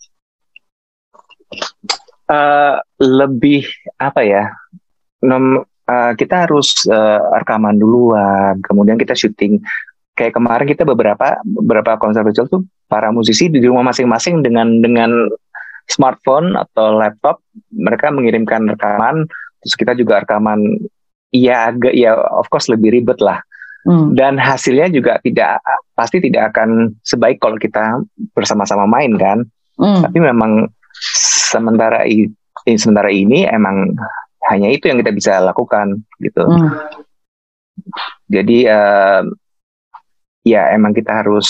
[2.31, 3.67] Uh, lebih
[3.99, 4.55] apa ya?
[5.27, 9.59] Nom, uh, kita harus uh, rekaman duluan, kemudian kita syuting
[10.21, 15.33] kayak kemarin kita beberapa beberapa konser virtual tuh para musisi di rumah masing-masing dengan dengan
[15.89, 17.41] smartphone atau laptop
[17.73, 19.25] mereka mengirimkan rekaman
[19.65, 20.77] terus kita juga rekaman
[21.31, 23.39] ya agak ya of course lebih ribet lah
[23.87, 24.15] hmm.
[24.19, 25.63] dan hasilnya juga tidak
[25.95, 28.03] pasti tidak akan sebaik kalau kita
[28.35, 29.47] bersama-sama main kan
[29.79, 30.03] hmm.
[30.05, 30.67] tapi memang
[31.51, 32.31] sementara ini
[32.77, 33.95] sementara ini emang
[34.51, 36.71] hanya itu yang kita bisa lakukan gitu hmm.
[38.27, 39.23] jadi uh,
[40.43, 41.47] ya emang kita harus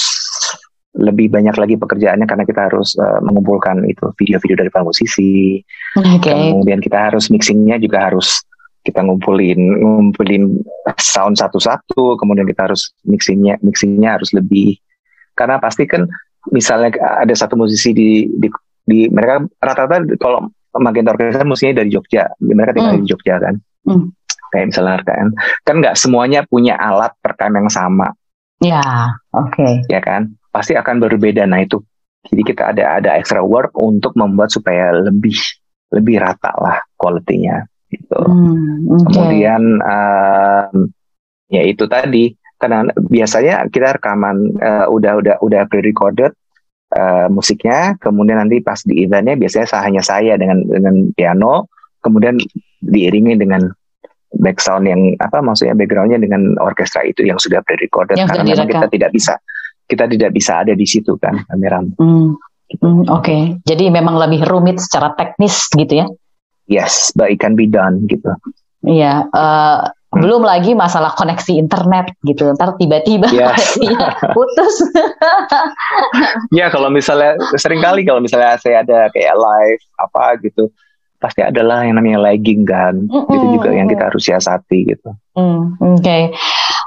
[0.99, 5.63] lebih banyak lagi pekerjaannya karena kita harus uh, mengumpulkan itu video-video dari para musisi.
[5.95, 6.51] Okay.
[6.51, 8.43] Kemudian kita harus mixingnya juga harus
[8.81, 10.61] kita ngumpulin ngumpulin
[10.97, 12.17] sound satu-satu.
[12.17, 14.79] Kemudian kita harus mixingnya mixingnya harus lebih
[15.37, 16.05] karena pasti kan
[16.53, 18.49] misalnya ada satu musisi di di,
[18.85, 23.03] di mereka rata-rata kalau Magenta Orkestra musiknya dari Jogja, mereka tinggal hmm.
[23.03, 23.55] di Jogja kan.
[23.91, 24.15] Hmm.
[24.55, 25.27] Kayak misalnya kan,
[25.67, 28.11] kan nggak semuanya punya alat perekam yang sama
[28.61, 28.85] Ya,
[29.33, 29.57] oke.
[29.57, 29.73] Okay.
[29.89, 31.49] Ya kan, pasti akan berbeda.
[31.49, 31.81] Nah itu,
[32.29, 35.33] jadi kita ada ada extra work untuk membuat supaya lebih
[35.97, 37.65] lebih rata lah kualitinya.
[37.91, 38.21] Gitu.
[38.23, 39.05] Hmm, okay.
[39.11, 40.75] Kemudian um,
[41.51, 46.31] ya itu tadi, karena biasanya kita rekaman uh, udah udah udah pre-recorded
[46.95, 51.67] uh, musiknya, kemudian nanti pas di eventnya biasanya hanya saya dengan dengan piano,
[51.99, 52.39] kemudian
[52.81, 53.67] diiringi dengan
[54.39, 58.87] back sound yang apa maksudnya backgroundnya dengan orkestra itu yang sudah pre-recorded karena memang kita
[58.87, 59.35] tidak bisa
[59.91, 61.83] kita tidak bisa ada di situ kan kamera.
[61.99, 62.39] Hmm.
[62.71, 63.43] Hmm, Oke, okay.
[63.67, 66.07] jadi memang lebih rumit secara teknis gitu ya?
[66.71, 68.31] Yes, but it can be done gitu.
[68.87, 70.27] Iya, uh, Hmm.
[70.27, 72.51] Belum lagi masalah koneksi internet gitu.
[72.59, 73.79] Ntar tiba-tiba yes.
[74.35, 74.75] putus.
[76.59, 80.67] ya kalau misalnya sering kali kalau misalnya saya ada kayak live apa gitu
[81.23, 83.07] pasti adalah yang namanya lagging kan.
[83.07, 83.35] Mm -hmm.
[83.39, 85.15] Itu juga yang kita harus siasati gitu.
[85.39, 86.03] Mm, Oke.
[86.03, 86.23] Okay.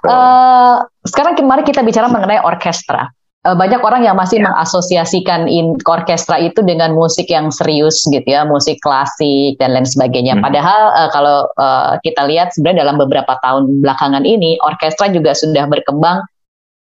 [0.04, 0.76] Uh, eh,
[1.08, 3.08] sekarang mari kita bicara mengenai orkestra.
[3.44, 4.48] Eh, banyak orang yang masih yeah.
[4.48, 10.40] mengasosiasikan in orkestra itu dengan musik yang serius gitu ya, musik klasik dan lain sebagainya.
[10.40, 10.48] Hmm.
[10.48, 15.68] Padahal uh, kalau uh, kita lihat sebenarnya dalam beberapa tahun belakangan ini orkestra juga sudah
[15.68, 16.24] berkembang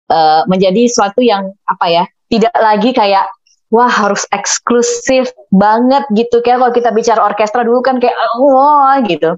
[0.08, 3.28] uh, menjadi suatu yang apa ya, tidak lagi kayak
[3.68, 9.36] wah harus eksklusif banget gitu kayak kalau kita bicara orkestra dulu kan kayak wah gitu.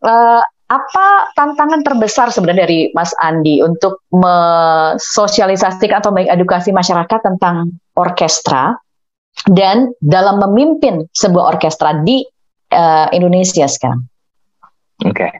[0.00, 0.40] Uh,
[0.70, 8.78] apa tantangan terbesar sebenarnya dari Mas Andi untuk mensosialisasikan atau mengedukasi masyarakat tentang orkestra
[9.50, 12.22] dan dalam memimpin sebuah orkestra di
[12.70, 14.06] uh, Indonesia sekarang?
[15.02, 15.32] Oke, okay.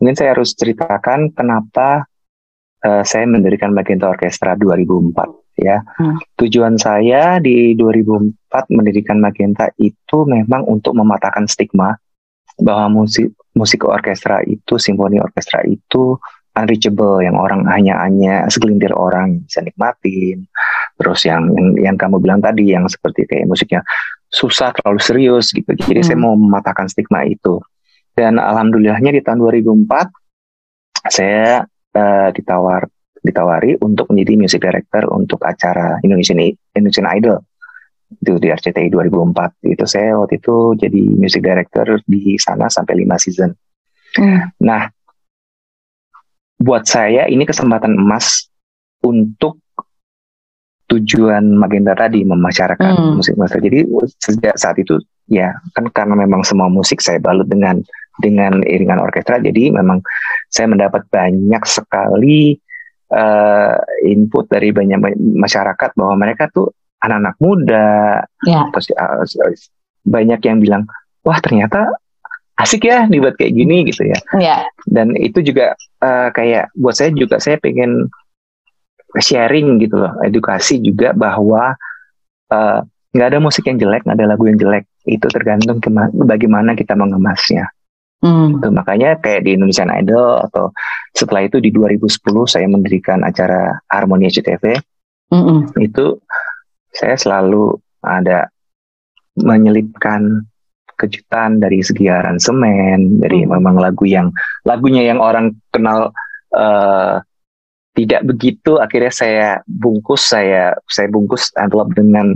[0.00, 2.08] mungkin saya harus ceritakan kenapa
[2.88, 5.84] uh, saya mendirikan Magenta Orkestra 2004 ya.
[6.00, 6.16] Hmm.
[6.40, 12.00] Tujuan saya di 2004 mendirikan Magenta itu memang untuk mematahkan stigma
[12.56, 16.16] bahwa musik musik orkestra itu, simfoni orkestra itu
[16.52, 20.44] unreachable yang orang hanya hanya segelintir orang bisa nikmatin.
[21.00, 23.80] Terus yang, yang yang kamu bilang tadi yang seperti kayak musiknya
[24.28, 25.68] susah terlalu serius gitu.
[25.72, 26.08] Jadi hmm.
[26.08, 27.60] saya mau mematahkan stigma itu.
[28.12, 31.64] Dan alhamdulillahnya di tahun 2004 saya
[31.96, 32.84] uh, ditawar
[33.22, 36.42] ditawari untuk menjadi music director untuk acara Indonesian
[36.76, 37.38] Indonesian Idol
[38.20, 43.16] itu di RCTI 2004 itu saya waktu itu jadi music director di sana sampai lima
[43.16, 43.54] season.
[44.18, 44.52] Hmm.
[44.60, 44.92] Nah,
[46.60, 48.46] buat saya ini kesempatan emas
[49.02, 49.62] untuk
[50.92, 53.16] tujuan Magenta tadi memasyarakat hmm.
[53.16, 53.64] musik musik.
[53.64, 53.88] Jadi
[54.20, 57.80] sejak saat itu ya kan karena memang semua musik saya balut dengan
[58.20, 60.04] dengan iringan orkestra, jadi memang
[60.52, 62.60] saya mendapat banyak sekali
[63.08, 68.70] uh, input dari banyak masyarakat bahwa mereka tuh anak-anak muda, ya.
[68.70, 69.26] terus uh,
[70.06, 70.82] banyak yang bilang,
[71.26, 71.90] wah ternyata
[72.62, 74.18] asik ya dibuat kayak gini gitu ya.
[74.38, 74.56] ya.
[74.86, 78.06] Dan itu juga uh, kayak buat saya juga saya pengen
[79.18, 81.76] sharing gitu loh, edukasi juga bahwa
[82.48, 82.80] eh,
[83.12, 84.88] nggak uh, ada musik yang jelek, nggak ada lagu yang jelek.
[85.04, 85.84] Itu tergantung
[86.24, 87.68] bagaimana kita mengemasnya.
[88.24, 88.56] Hmm.
[88.56, 90.72] Itu makanya kayak di Indonesian Idol atau
[91.12, 92.08] setelah itu di 2010
[92.48, 94.80] saya mendirikan acara Harmonia CTV.
[95.32, 95.58] Mm -mm.
[95.80, 96.22] Itu
[96.92, 98.48] saya selalu ada
[99.38, 100.44] menyelipkan
[101.00, 103.50] kejutan dari segi aransemen, dari hmm.
[103.58, 104.30] memang lagu yang
[104.62, 106.14] lagunya yang orang kenal
[106.54, 107.18] uh,
[107.92, 112.32] tidak begitu akhirnya saya bungkus saya saya bungkus envelope dengan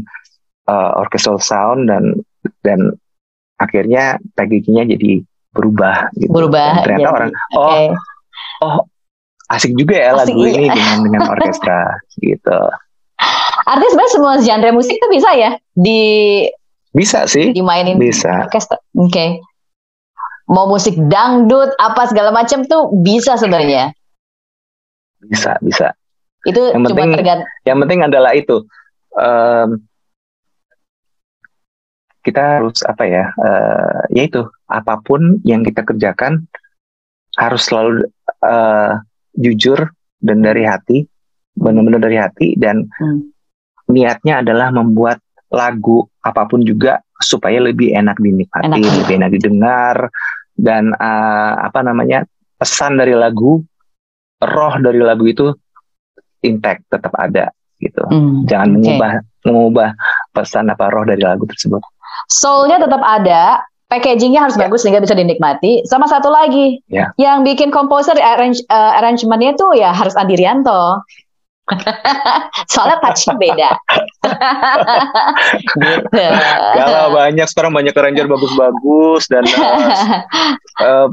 [0.69, 2.12] uh, orchestral sound dan
[2.61, 2.92] dan
[3.57, 5.25] akhirnya packagingnya jadi
[5.57, 6.29] berubah gitu.
[6.29, 6.85] Berubah.
[6.85, 7.87] Dan ternyata jadi, orang oh okay.
[8.61, 8.77] oh
[9.49, 10.53] asik juga ya asik, lagu iya.
[10.53, 11.81] ini dengan dengan orkestra
[12.21, 12.61] gitu.
[13.66, 16.00] Artinya sebenarnya semua genre musik tuh bisa ya di
[16.96, 18.48] bisa sih dimainin bisa.
[18.48, 18.81] orkestra.
[18.96, 19.12] Oke.
[19.12, 19.29] Okay.
[20.46, 23.90] Mau musik dangdut apa segala macam tuh bisa sebenarnya.
[25.26, 25.90] Bisa, bisa.
[26.46, 28.62] Itu yang penting, tergant- yang penting adalah itu
[29.18, 29.83] um,
[32.22, 33.24] kita harus apa ya?
[33.35, 36.46] Uh, yaitu apa pun yang kita kerjakan
[37.35, 38.07] harus selalu
[38.46, 39.02] uh,
[39.35, 39.90] jujur
[40.22, 41.11] dan dari hati,
[41.57, 43.37] benar-benar dari hati dan hmm
[43.90, 48.79] niatnya adalah membuat lagu apa pun juga supaya lebih enak dinikmati, enak.
[48.83, 49.97] lebih enak didengar
[50.59, 52.27] dan uh, apa namanya
[52.59, 53.62] pesan dari lagu,
[54.42, 55.55] roh dari lagu itu
[56.42, 58.05] intact tetap ada gitu.
[58.11, 58.75] Hmm, Jangan okay.
[58.75, 59.11] mengubah
[59.47, 59.88] mengubah
[60.35, 61.81] pesan apa roh dari lagu tersebut.
[62.27, 64.66] Soulnya tetap ada, packagingnya harus yeah.
[64.66, 65.87] bagus sehingga bisa dinikmati.
[65.87, 67.14] Sama satu lagi, yeah.
[67.16, 71.07] yang bikin komposer arrange, uh, arrangementnya tuh ya harus Andi Rianto.
[72.72, 73.70] Soalnya touchnya beda.
[75.83, 76.22] gitu.
[77.11, 79.90] Banyak sekarang banyak ranger bagus-bagus dan uh,
[80.87, 81.09] uh,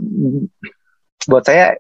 [1.26, 1.74] buat saya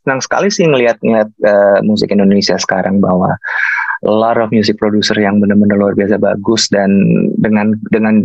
[0.00, 3.36] senang sekali sih ngelihat-ngelihat uh, musik Indonesia sekarang bahwa
[4.00, 6.88] a lot of music producer yang benar-benar luar biasa bagus dan
[7.36, 8.24] dengan dengan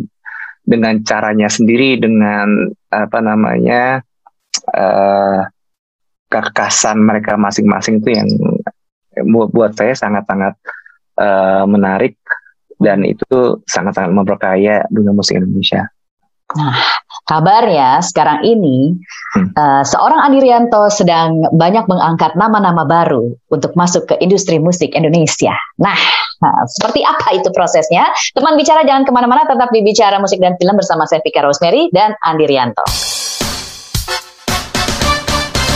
[0.66, 4.02] dengan caranya sendiri dengan apa namanya
[4.72, 5.46] uh,
[6.32, 8.30] kekasan mereka masing-masing itu yang
[9.24, 10.54] buat saya sangat-sangat
[11.20, 12.20] uh, menarik
[12.80, 15.88] dan itu sangat-sangat memperkaya dunia musik Indonesia.
[16.54, 16.78] Nah,
[17.26, 18.94] kabarnya sekarang ini
[19.34, 19.58] hmm.
[19.58, 25.58] uh, seorang Andi Rianto sedang banyak mengangkat nama-nama baru untuk masuk ke industri musik Indonesia.
[25.82, 25.98] Nah,
[26.46, 28.06] nah, seperti apa itu prosesnya?
[28.38, 32.14] Teman bicara jangan ke mana-mana, tetap dibicara musik dan film bersama saya Vika Rosemary dan
[32.22, 33.15] Andi Rianto.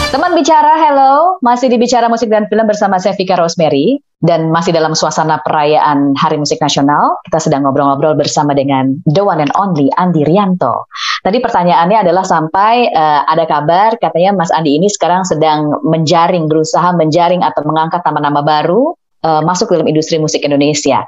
[0.10, 1.38] Teman bicara, hello.
[1.46, 4.02] Masih di Bicara Musik dan Film bersama saya Vika Rosemary.
[4.26, 7.22] Dan masih dalam suasana perayaan Hari Musik Nasional.
[7.30, 10.90] Kita sedang ngobrol-ngobrol bersama dengan the one and only Andi Rianto.
[11.22, 16.90] Tadi pertanyaannya adalah sampai uh, ada kabar katanya Mas Andi ini sekarang sedang menjaring, berusaha
[16.98, 21.06] menjaring atau mengangkat nama-nama baru uh, masuk dalam industri musik Indonesia.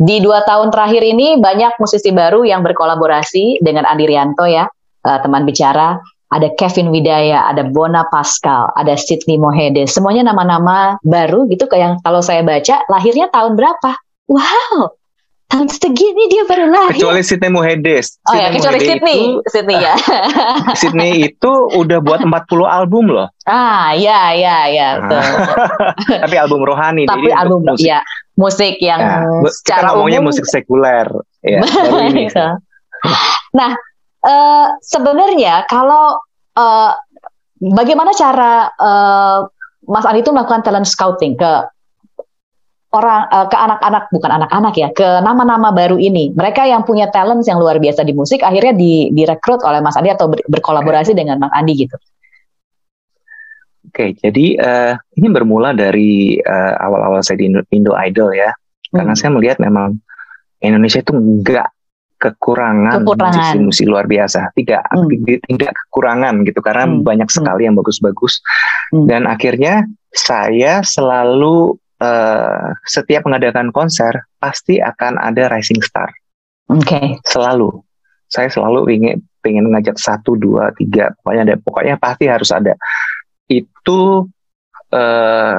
[0.00, 4.64] Di dua tahun terakhir ini banyak musisi baru yang berkolaborasi dengan Andi Rianto ya,
[5.04, 9.88] uh, teman bicara ada Kevin Widaya, ada Bona Pascal, ada Sydney Mohede.
[9.88, 13.96] Semuanya nama-nama baru gitu kayak yang kalau saya baca lahirnya tahun berapa?
[14.28, 14.92] Wow.
[15.48, 17.00] Tahun segini dia baru lahir.
[17.00, 18.04] Kecuali Sydney Mohede.
[18.28, 19.94] Oh ya, kecuali Sydney, itu, Sydney ya.
[20.80, 23.32] Sydney itu udah buat 40 album loh.
[23.48, 25.24] Ah, ya, ya, ya, betul.
[26.28, 27.08] Tapi album rohani.
[27.08, 27.88] Tapi album musik.
[27.88, 28.04] ya,
[28.36, 31.08] musik yang ya, secara kita umum musik sekuler.
[31.40, 31.64] Ya,
[32.12, 32.28] ini.
[33.58, 33.72] nah,
[34.24, 36.18] uh, sebenarnya kalau
[36.56, 36.92] uh,
[37.60, 39.38] bagaimana cara uh,
[39.88, 41.52] Mas Andi itu melakukan talent scouting ke
[42.88, 47.44] orang uh, ke anak-anak bukan anak-anak ya ke nama-nama baru ini mereka yang punya talent
[47.44, 51.18] yang luar biasa di musik akhirnya di direkrut oleh Mas Andi atau ber, berkolaborasi okay.
[51.20, 51.96] dengan Mas Andi gitu.
[53.88, 58.52] Oke, okay, jadi uh, ini bermula dari uh, awal-awal saya di Indo, Indo Idol ya,
[58.52, 59.00] hmm.
[59.00, 59.96] karena saya melihat memang
[60.60, 61.72] Indonesia itu enggak
[62.18, 63.30] kekurangan, kekurangan.
[63.30, 64.50] musisi-musisi luar biasa.
[64.52, 65.38] Tidak, hmm.
[65.46, 67.06] tidak kekurangan gitu karena hmm.
[67.06, 67.36] banyak hmm.
[67.38, 68.42] sekali yang bagus-bagus.
[68.90, 69.06] Hmm.
[69.06, 76.10] Dan akhirnya saya selalu uh, setiap mengadakan konser pasti akan ada rising star.
[76.68, 76.84] Oke.
[76.84, 77.06] Okay.
[77.24, 77.70] Selalu.
[78.28, 82.76] Saya selalu ingin pengen ngajak satu, dua, tiga, pokoknya ada, pokoknya pasti harus ada.
[83.48, 84.28] Itu
[84.92, 85.58] uh,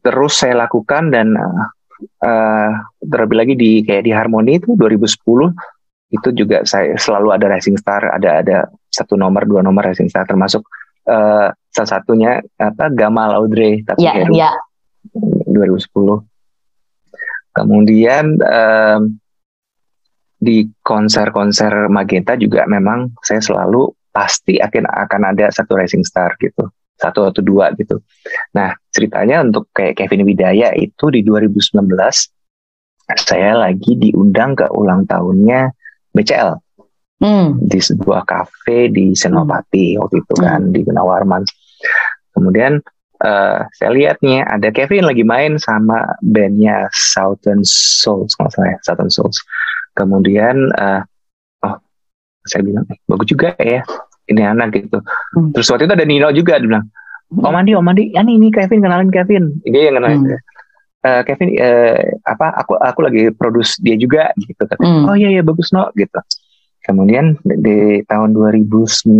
[0.00, 6.28] terus saya lakukan dan uh, uh, terlebih lagi di kayak di Harmoni itu 2010 itu
[6.34, 8.58] juga saya selalu ada Rising Star ada ada
[8.90, 10.66] satu nomor dua nomor Rising Star termasuk
[11.06, 14.54] uh, salah satunya apa Gamal Audrey tapi yeah, Heru yeah.
[15.54, 15.94] 2010
[17.54, 19.02] kemudian um,
[20.40, 26.66] di konser-konser Magenta juga memang saya selalu pasti akan akan ada satu Rising Star gitu
[27.00, 28.04] satu atau dua gitu.
[28.52, 31.88] Nah ceritanya untuk kayak Kevin Widaya itu di 2019
[33.16, 35.72] saya lagi diundang ke ulang tahunnya
[36.14, 36.50] BCL
[37.24, 37.48] hmm.
[37.64, 39.98] di sebuah kafe di Senopati hmm.
[39.98, 40.72] waktu itu kan hmm.
[40.76, 41.42] di Gunawarman.
[42.36, 42.78] Kemudian
[43.24, 49.10] uh, saya lihat nih ada Kevin lagi main sama bandnya Southern Souls kalau saya Southern
[49.10, 49.40] Souls.
[49.96, 51.02] Kemudian uh,
[51.66, 51.76] oh
[52.46, 53.82] saya bilang eh, bagus juga ya
[54.30, 55.02] ini anak gitu.
[55.34, 55.50] Hmm.
[55.50, 56.86] Terus waktu itu ada Nino juga dia bilang,
[57.34, 57.42] hmm.
[57.42, 59.44] Om Andi, Om Andi, ya nih, ini Kevin kenalin Kevin.
[59.66, 60.20] Dia yang kenalin.
[60.22, 60.38] Hmm.
[61.00, 62.46] Uh, Kevin, uh, apa?
[62.62, 64.62] Aku aku lagi produce dia juga gitu.
[64.78, 65.08] Hmm.
[65.10, 66.20] Oh iya iya bagus no gitu.
[66.80, 69.12] Kemudian di tahun 2019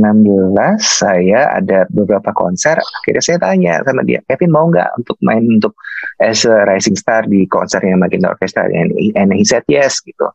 [0.80, 2.80] saya ada beberapa konser.
[2.80, 5.76] Akhirnya saya tanya sama dia, Kevin mau nggak untuk main untuk
[6.24, 8.64] as a rising star di konser yang makin Orchestra?
[8.64, 10.32] And, and he said yes gitu.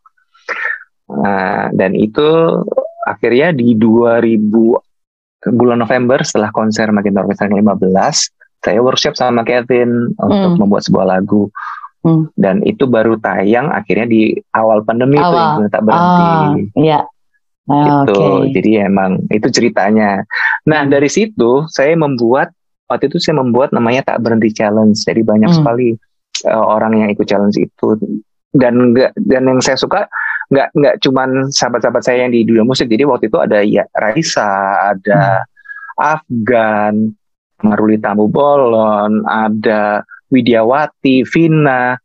[1.09, 2.61] Uh, dan itu
[3.06, 7.62] akhirnya di 2000 bulan November setelah konser Makin Orkestra 15
[8.65, 10.26] saya workshop sama Kevin hmm.
[10.26, 11.54] untuk membuat sebuah lagu
[12.02, 12.34] hmm.
[12.34, 14.22] dan itu baru tayang akhirnya di
[14.58, 15.62] awal pandemi awal.
[15.62, 17.02] itu yang tak berhenti oh, iya.
[17.65, 18.54] Oh, gitu okay.
[18.58, 20.26] jadi emang itu ceritanya
[20.65, 20.89] nah hmm.
[20.89, 22.54] dari situ saya membuat
[22.89, 25.58] waktu itu saya membuat namanya tak berhenti challenge jadi banyak hmm.
[25.62, 25.88] sekali
[26.50, 27.88] uh, orang yang ikut challenge itu
[28.56, 30.10] dan dan yang saya suka
[30.51, 34.49] nggak nggak cuman sahabat-sahabat saya yang di dunia musik jadi waktu itu ada ya Raisa
[34.93, 36.01] ada hmm.
[36.01, 36.95] Afgan
[37.65, 41.97] Maruli Tamu Bolon ada Widiawati Vina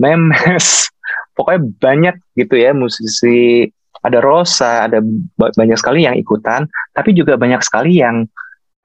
[0.00, 0.88] Memes
[1.36, 3.68] pokoknya banyak gitu ya musisi
[4.02, 4.98] ada Rosa ada
[5.36, 8.26] banyak sekali yang ikutan tapi juga banyak sekali yang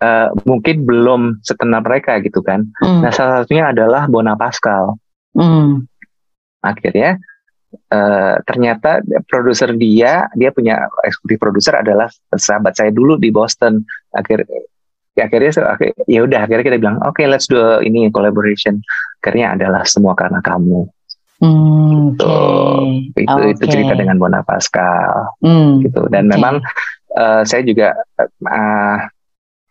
[0.03, 3.01] uh, mungkin belum setenar mereka gitu kan hmm.
[3.01, 4.99] nah salah satunya adalah Bona Pascal
[5.33, 5.87] hmm.
[6.61, 7.17] akhirnya
[7.87, 13.83] Uh, ternyata produser dia dia punya eksekutif produser adalah sahabat saya dulu di Boston
[14.15, 14.47] akhir
[15.15, 18.79] ya akhirnya akhir, ya udah akhirnya kita bilang oke okay, let's do ini collaboration
[19.19, 20.87] akhirnya adalah semua karena kamu
[21.43, 22.39] hmm, gitu.
[23.11, 23.23] okay.
[23.27, 23.51] itu okay.
[23.51, 26.33] itu cerita dengan Bona Pascal hmm, gitu dan okay.
[26.39, 26.55] memang
[27.19, 27.97] uh, saya juga
[28.47, 28.97] uh,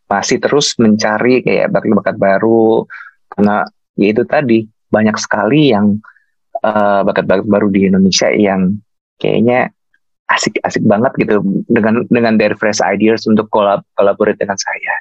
[0.05, 2.85] masih terus mencari kayak bakat-bakat baru
[3.33, 3.65] karena
[3.97, 6.16] ya itu tadi banyak sekali yang uh,
[7.07, 8.79] bakat-bakat baru di Indonesia yang
[9.21, 9.71] kayaknya
[10.27, 11.39] asik-asik banget gitu
[11.71, 14.95] dengan dengan their fresh ideas untuk kolab kolaborate dengan saya.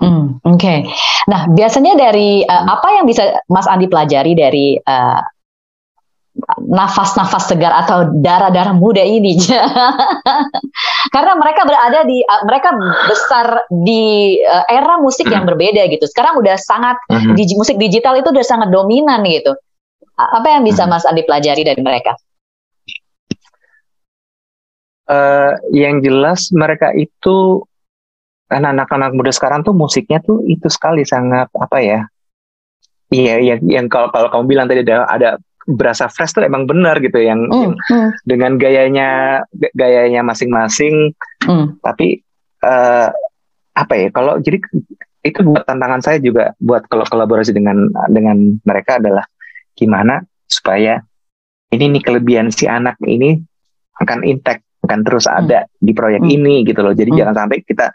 [0.00, 0.58] Hmm, Oke.
[0.58, 0.78] Okay.
[1.28, 5.20] Nah, biasanya dari uh, apa yang bisa Mas Andi pelajari dari uh,
[6.72, 9.36] nafas-nafas segar atau darah-darah muda ini.
[11.14, 12.72] Karena mereka berada di uh, mereka
[13.06, 16.08] besar di uh, era musik yang berbeda gitu.
[16.08, 17.36] Sekarang udah sangat mm-hmm.
[17.36, 19.52] di musik digital itu udah sangat dominan gitu.
[20.16, 22.12] Apa yang bisa Mas Andi pelajari dari mereka?
[25.08, 27.66] Uh, yang jelas mereka itu
[28.48, 32.00] anak-anak muda sekarang tuh musiknya tuh itu sekali sangat apa ya?
[33.12, 35.30] Iya, yang, yang kalau kalau kamu bilang tadi ada ada
[35.68, 38.08] berasa fresh tuh emang benar gitu yang, mm, yang mm.
[38.26, 39.08] dengan gayanya
[39.78, 41.14] gayanya masing-masing
[41.46, 41.78] mm.
[41.86, 42.18] tapi
[42.66, 43.08] uh,
[43.72, 44.58] apa ya kalau jadi
[45.22, 49.22] itu buat tantangan saya juga buat kalau kolaborasi dengan dengan mereka adalah
[49.76, 51.00] gimana supaya
[51.72, 53.40] ini nih kelebihan si anak ini
[53.98, 55.34] akan intact akan terus mm.
[55.44, 56.34] ada di proyek mm.
[56.34, 57.18] ini gitu loh jadi mm.
[57.18, 57.92] jangan sampai kita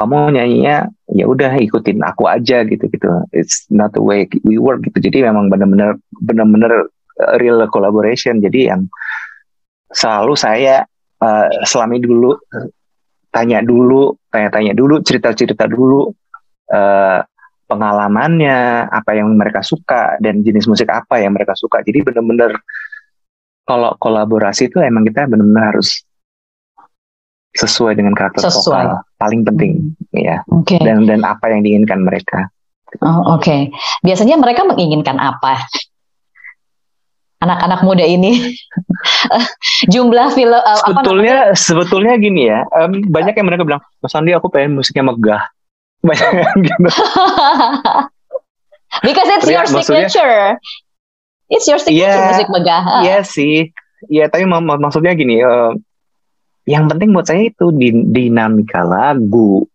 [0.00, 4.80] kamu nyanyinya ya udah ikutin aku aja gitu gitu it's not the way we work
[4.80, 6.88] gitu jadi memang benar-benar benar-benar
[7.20, 8.88] uh, real collaboration jadi yang
[9.92, 10.88] selalu saya
[11.20, 12.32] uh, selami dulu
[13.28, 16.08] tanya dulu tanya-tanya dulu cerita-cerita dulu
[16.72, 17.20] uh,
[17.70, 22.58] pengalamannya apa yang mereka suka dan jenis musik apa yang mereka suka jadi benar-benar
[23.62, 26.02] kalau kolaborasi itu emang kita benar-benar harus
[27.54, 28.66] sesuai dengan karakter sesuai.
[28.66, 28.88] vokal
[29.22, 30.18] paling penting hmm.
[30.18, 30.82] ya okay.
[30.82, 32.50] dan dan apa yang diinginkan mereka
[33.06, 33.70] oh, oke okay.
[34.02, 35.62] biasanya mereka menginginkan apa
[37.40, 38.54] anak-anak muda ini
[39.94, 44.34] jumlah film uh, sebetulnya apa sebetulnya gini ya um, banyak yang mereka bilang Mas Andi
[44.34, 45.42] aku pengen musiknya megah
[46.04, 46.30] banyak
[46.66, 46.90] gitu.
[49.06, 50.58] Because it's your signature.
[51.46, 52.82] It's your signature yeah, musik megah.
[53.06, 53.56] Iya yeah, sih.
[54.08, 55.76] Iya, tapi mak maksudnya gini, uh,
[56.64, 57.70] yang penting buat saya itu
[58.10, 59.68] dinamika lagu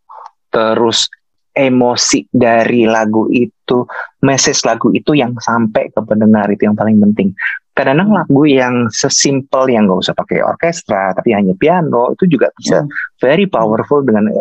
[0.50, 1.12] terus
[1.56, 3.88] emosi dari lagu itu
[4.24, 7.32] message lagu itu yang sampai ke pendengar itu yang paling penting.
[7.76, 8.20] Kadang-kadang hmm.
[8.24, 13.20] lagu yang sesimpel yang gak usah pakai orkestra tapi hanya piano itu juga bisa mm.
[13.20, 14.32] very powerful dengan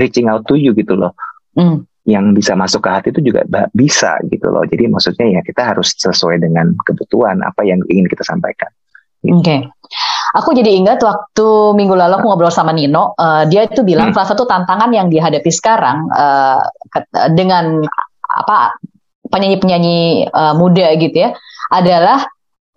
[0.00, 1.12] reaching out to you gitu loh
[1.54, 1.84] mm.
[2.08, 3.44] yang bisa masuk ke hati itu juga
[3.76, 8.24] bisa gitu loh jadi maksudnya ya kita harus sesuai dengan kebutuhan apa yang ingin kita
[8.24, 8.72] sampaikan
[9.20, 9.36] gitu.
[9.36, 9.60] oke okay.
[10.30, 14.14] Aku jadi ingat waktu minggu lalu aku ngobrol sama Nino, uh, dia itu bilang hmm.
[14.14, 16.62] salah satu tantangan yang dihadapi sekarang uh,
[17.34, 17.82] dengan
[18.30, 18.78] apa
[19.26, 21.30] penyanyi-penyanyi uh, muda gitu ya
[21.74, 22.22] adalah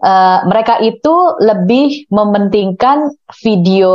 [0.02, 3.94] uh, mereka itu lebih mementingkan video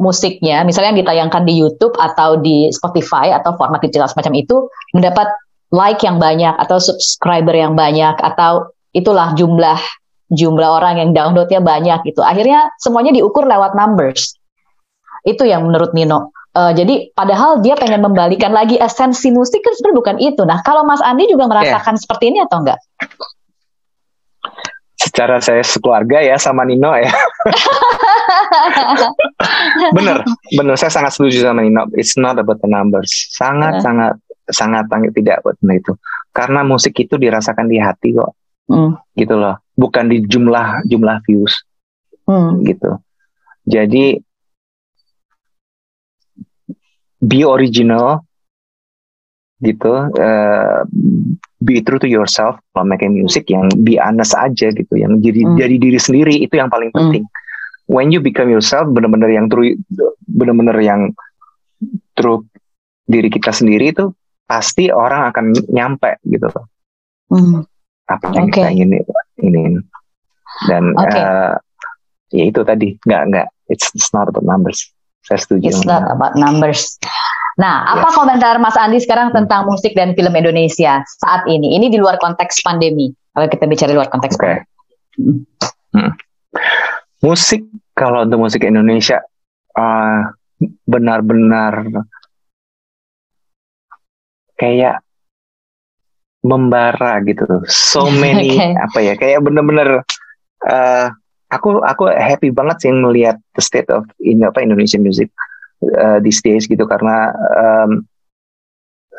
[0.00, 4.56] musiknya, misalnya yang ditayangkan di YouTube atau di Spotify atau format digital semacam itu
[4.96, 5.28] mendapat
[5.70, 9.78] like yang banyak atau subscriber yang banyak atau itulah jumlah
[10.30, 12.22] jumlah orang yang downloadnya banyak gitu.
[12.22, 14.34] Akhirnya semuanya diukur lewat numbers.
[15.26, 16.32] Itu yang menurut Nino.
[16.50, 20.42] Uh, jadi padahal dia pengen membalikan lagi esensi musik kan sebenarnya bukan itu.
[20.42, 22.02] Nah kalau Mas Andi juga merasakan yeah.
[22.02, 22.78] seperti ini atau enggak?
[24.98, 27.10] Secara saya sekeluarga ya sama Nino ya.
[29.96, 30.16] bener,
[30.56, 30.74] bener.
[30.76, 31.88] Saya sangat setuju sama Nino.
[31.96, 33.10] It's not about the numbers.
[33.34, 33.84] Sangat, yeah.
[33.84, 34.12] sangat,
[34.50, 35.92] sangat, sangat tidak buat itu.
[36.30, 38.36] Karena musik itu dirasakan di hati kok.
[38.70, 38.94] Mm.
[39.18, 41.64] Gitu loh bukan di jumlah jumlah views
[42.28, 42.60] hmm.
[42.68, 43.00] gitu
[43.64, 44.20] jadi
[47.24, 48.28] be original
[49.60, 50.84] gitu uh,
[51.60, 55.56] be true to yourself kalau making music yang be honest aja gitu yang jadi hmm.
[55.56, 57.00] jadi diri sendiri itu yang paling hmm.
[57.00, 57.39] penting hmm.
[57.90, 59.74] When you become yourself benar-benar yang true
[60.30, 61.10] benar-benar yang
[62.14, 62.46] true
[63.10, 64.14] diri kita sendiri itu
[64.46, 66.46] pasti orang akan nyampe gitu
[67.34, 67.66] hmm
[68.10, 68.66] apa yang okay.
[68.66, 68.90] kita ingin
[69.38, 69.62] ini
[70.66, 71.22] dan okay.
[71.22, 71.54] uh,
[72.34, 74.90] ya itu tadi nggak nggak it's, it's not about numbers
[75.22, 76.98] saya setuju it's not about numbers
[77.54, 78.02] nah yes.
[78.02, 79.36] apa komentar Mas Andi sekarang hmm.
[79.42, 83.94] tentang musik dan film Indonesia saat ini ini di luar konteks pandemi kalau kita bicara
[83.94, 84.66] di luar konteks okay.
[85.14, 85.46] Hmm.
[85.94, 86.12] Hmm.
[87.20, 87.62] Musik
[87.92, 89.20] kalau untuk musik Indonesia
[89.76, 90.32] uh,
[90.88, 91.88] benar-benar
[94.56, 95.00] kayak
[96.40, 98.72] membara gitu so many okay.
[98.76, 100.04] apa ya kayak bener-bener
[100.64, 101.06] uh,
[101.52, 105.28] aku aku happy banget sih melihat the state of in apa Indonesian music
[106.00, 108.08] uh, these days gitu karena um,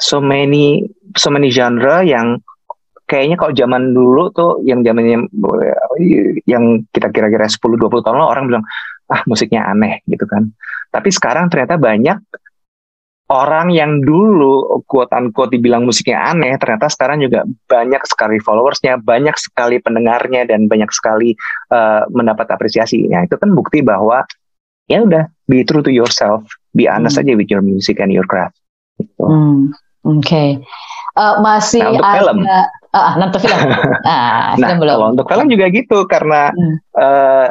[0.01, 2.41] so many so many genre yang
[3.11, 5.27] kayaknya kalau zaman dulu tuh yang zamannya
[6.47, 8.63] yang kita kira-kira 10 20 tahun lalu orang bilang
[9.11, 10.55] ah musiknya aneh gitu kan.
[10.87, 12.15] Tapi sekarang ternyata banyak
[13.31, 19.35] orang yang dulu quote unquote dibilang musiknya aneh ternyata sekarang juga banyak sekali followersnya banyak
[19.39, 21.31] sekali pendengarnya dan banyak sekali
[21.71, 24.27] uh, mendapat apresiasi ya itu kan bukti bahwa
[24.91, 26.43] ya udah be true to yourself
[26.75, 27.23] be honest hmm.
[27.23, 28.59] aja with your music and your craft
[28.99, 29.23] gitu.
[29.23, 29.71] hmm.
[30.03, 30.59] oke okay.
[31.15, 32.39] uh, eh, masih nah, untuk ada film.
[32.91, 33.55] Ah, nonton film.
[34.03, 34.95] Ah, nah, film belum.
[34.95, 36.75] kalau untuk film juga gitu karena Hmm.
[36.97, 37.49] eh,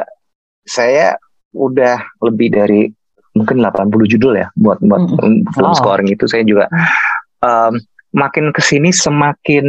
[0.63, 1.17] saya
[1.51, 2.81] udah lebih dari
[3.33, 5.47] mungkin 80 judul ya buat buat Mm-mm.
[5.51, 5.79] film Wow.
[5.79, 6.67] scoring itu saya juga
[7.41, 7.79] em,
[8.11, 9.65] makin ke sini semakin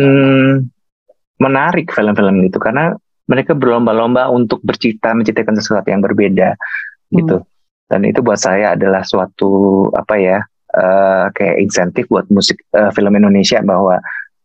[1.39, 2.95] menarik film-film itu karena
[3.27, 6.55] mereka berlomba-lomba untuk bercita menciptakan sesuatu yang berbeda
[7.11, 7.43] gitu
[7.87, 10.39] dan itu buat saya adalah suatu apa ya
[10.73, 13.99] eh, kayak insentif buat musik eh, film Indonesia bahwa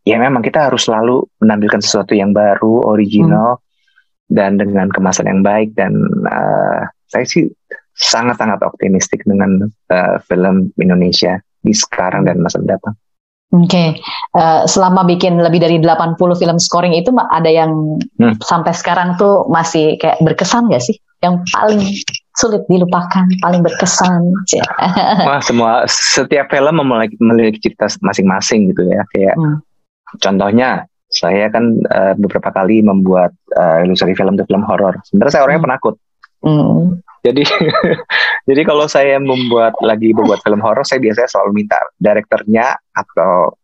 [0.08, 3.60] ya memang kita harus selalu menampilkan sesuatu yang baru original
[4.32, 5.92] dan dengan kemasan yang baik dan
[6.24, 6.82] eh,
[7.12, 7.52] saya sih
[7.98, 12.96] sangat-sangat optimistik dengan eh, film Indonesia di sekarang dan masa mendatang.
[13.48, 13.96] Oke,
[14.38, 18.38] Eh, selama bikin lebih dari 80 film scoring itu ada yang Hmm.
[18.44, 20.94] sampai sekarang tuh masih kayak berkesan gak sih?
[21.26, 21.82] Yang paling
[22.38, 24.30] sulit dilupakan, paling berkesan.
[25.26, 29.02] Wah semua setiap film memiliki, memiliki cerita masing-masing gitu ya.
[29.16, 29.58] Kayak Hmm.
[30.16, 35.00] Contohnya saya kan eh, beberapa kali membuat eh, ilustrasi film untuk film horor.
[35.08, 35.68] Sebenarnya saya orangnya Hmm.
[35.72, 35.96] penakut.
[36.44, 36.80] Hmm.
[37.24, 37.44] Jadi
[38.50, 43.56] jadi kalau saya membuat lagi membuat film horor saya biasanya selalu minta direkturnya atau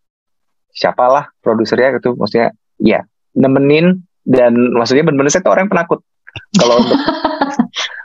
[0.74, 2.50] siapalah produsernya gitu maksudnya
[2.82, 3.06] ya
[3.38, 6.00] nemenin dan maksudnya benar-benar saya tuh orang yang penakut.
[6.58, 6.98] Kalau untuk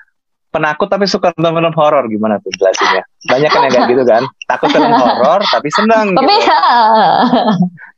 [0.49, 3.05] penakut tapi suka nonton film horor gimana tuh jelasinnya?
[3.25, 4.23] Banyak kan yang kayak gitu kan.
[4.47, 6.55] Takut film horor tapi senang Tapi gitu.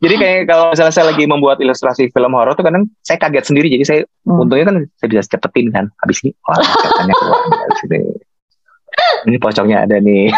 [0.00, 3.68] Jadi kayak kalau misalnya saya lagi membuat ilustrasi film horor tuh kadang saya kaget sendiri
[3.68, 4.44] jadi saya Hmm.
[4.44, 7.98] untungnya kan saya bisa cepetin kan habis ini wah katanya keluar dari sini
[9.26, 10.28] ini pocongnya ada nih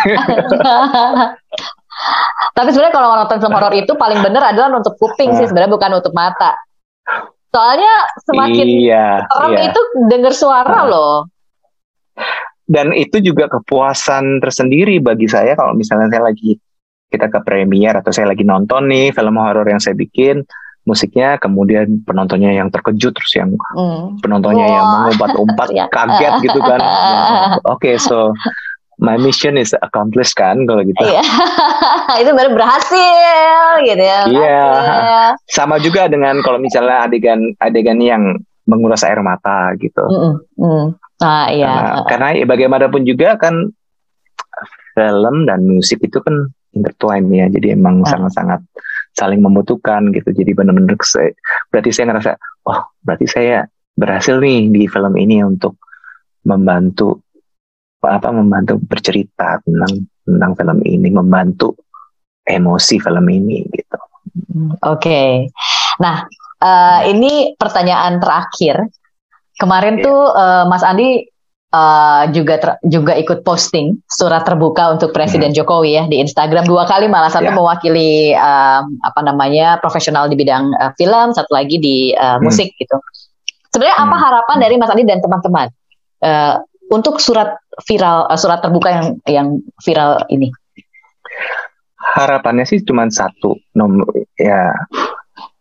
[2.53, 5.49] Tapi sebenarnya kalau nonton film horor itu paling bener adalah nutup kuping sih Ah.
[5.49, 6.57] sebenarnya bukan nutup mata.
[7.53, 7.93] Soalnya
[8.25, 10.89] semakin iya serem iya itu denger suara Ah.
[10.89, 11.17] loh.
[12.73, 16.57] Dan itu juga kepuasan tersendiri bagi saya kalau misalnya saya lagi
[17.07, 20.41] kita ke premier atau saya lagi nonton nih film horor yang saya bikin
[20.83, 24.17] musiknya kemudian penontonnya yang terkejut terus yang Hmm.
[24.19, 24.93] penontonnya yang Wah.
[25.05, 25.87] mengumpat-umpat Ya.
[25.87, 26.81] kaget gitu kan
[27.13, 27.21] Ya,
[27.63, 28.33] oke so
[28.99, 31.21] my mission is accomplished kan kalau gitu Iya.
[32.25, 34.21] itu baru berhasil gitu ya.
[34.27, 34.63] Iya.
[34.73, 35.31] berhasil.
[35.47, 38.23] sama juga dengan kalau misalnya adegan adegan yang
[38.63, 40.87] menguras air mata gitu Mm-mm, mm.
[41.23, 41.71] Nah, iya.
[41.71, 43.71] karena, karena ya bagaimanapun juga kan
[44.93, 48.11] film dan musik itu kan intertwine ya jadi emang Ah.
[48.11, 48.61] sangat-sangat
[49.13, 51.37] saling membutuhkan gitu jadi benar-benar saya-
[51.69, 52.31] berarti saya ngerasa
[52.65, 55.77] oh berarti saya berhasil nih di film ini untuk
[56.43, 57.21] membantu
[58.03, 59.93] apa membantu bercerita tentang
[60.25, 61.77] tentang film ini membantu
[62.43, 63.97] emosi film ini gitu
[64.33, 65.51] Hmm, Oke.
[65.99, 66.25] Nah,
[66.57, 68.89] eh, ini pertanyaan terakhir.
[69.63, 70.05] Kemarin Iya.
[70.05, 71.11] tuh eh, Mas Andi
[71.73, 76.85] eh, juga ter- juga ikut posting surat terbuka untuk Presiden Jokowi ya di Instagram dua
[76.85, 77.55] kali malah satu Hmm.
[77.55, 77.59] Iya.
[77.59, 82.99] mewakili em, apa namanya profesional di bidang eh, film, satu lagi di eh, musik gitu.
[83.71, 84.25] Sebenarnya apa Hmm.
[84.27, 85.71] harapan dari Mas Andi dan teman-teman
[86.21, 86.55] eh,
[86.91, 87.57] untuk surat
[87.87, 89.49] viral eh, surat terbuka yang yang
[89.81, 90.51] viral ini?
[92.13, 94.05] harapannya sih cuma satu nomor
[94.37, 94.75] ya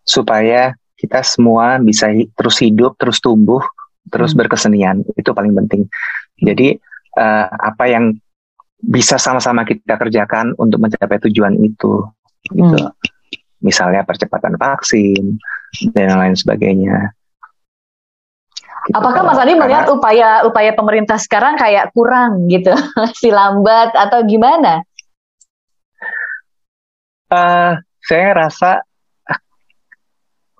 [0.03, 3.61] supaya kita semua bisa terus hidup terus tumbuh
[4.09, 4.39] terus Hmm.
[4.41, 5.85] berkesenian itu paling penting
[6.39, 6.79] jadi
[7.11, 8.15] eh, apa yang
[8.81, 12.01] bisa sama-sama kita kerjakan untuk mencapai tujuan itu
[12.49, 12.89] gitu Hmm.
[13.59, 15.37] misalnya percepatan vaksin
[15.93, 17.13] dan lain sebagainya
[18.81, 18.97] Gitu.
[18.97, 22.73] Apakah Mas Andi Karena- melihat upaya upaya pemerintah sekarang kayak kurang gitu,
[23.21, 24.81] si lambat atau gimana?
[27.29, 28.81] Eh, saya rasa
[29.29, 29.39] ah,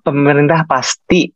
[0.06, 1.34] pemerintah pasti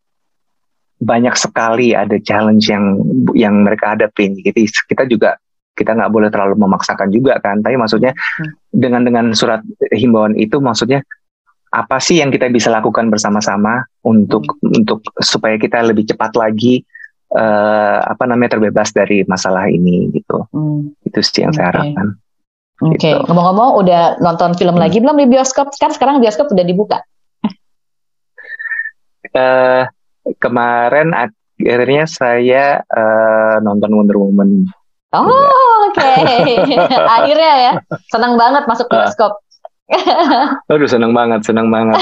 [1.01, 2.99] banyak sekali ada challenge yang
[3.35, 4.35] yang mereka hadapin.
[4.39, 5.35] Jadi kita juga
[5.75, 7.59] kita nggak boleh terlalu memaksakan juga kan.
[7.59, 8.51] Tapi maksudnya Hmm.
[8.71, 9.59] dengan dengan surat
[9.91, 11.03] himbauan itu maksudnya
[11.75, 16.87] apa sih yang kita bisa lakukan bersama-sama untuk untuk supaya kita lebih cepat lagi
[17.35, 20.47] eh, apa namanya terbebas dari masalah ini gitu.
[20.55, 21.71] Hmm, Itu sih yang saya Oke.
[21.75, 22.07] harapkan.
[22.75, 23.19] Oke, Gitu.
[23.27, 24.83] ngomong-ngomong udah nonton film Hmm.
[24.87, 25.71] lagi belum di bioskop?
[25.75, 27.03] Kan sekarang bioskop udah dibuka.
[29.35, 29.83] eh
[30.41, 34.65] kemarin akhirnya saya eh, nonton Wonder Woman.
[35.15, 36.03] Oh, oke.
[37.15, 37.73] Akhirnya ya,
[38.11, 39.07] senang banget masuk Ah.
[39.07, 39.31] bioskop.
[40.73, 42.01] Aduh seneng banget, seneng banget,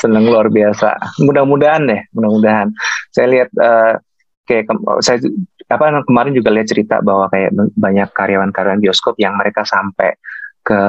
[0.00, 0.96] seneng luar biasa.
[1.22, 2.72] Mudah-mudahan deh, mudah-mudahan.
[3.14, 3.92] Saya lihat eh,
[4.48, 4.74] kayak
[5.04, 5.22] saya
[5.66, 10.14] apa kemarin juga lihat cerita bahwa kayak banyak karyawan-karyawan bioskop yang mereka sampai
[10.66, 10.82] ke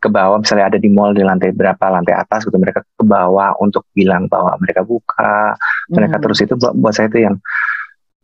[0.00, 3.52] ke bawah misalnya ada di mall di lantai berapa lantai atas gitu mereka ke bawah
[3.60, 5.52] untuk bilang bahwa mereka buka
[5.92, 6.24] mereka Hmm.
[6.24, 7.36] terus itu buat, buat saya itu yang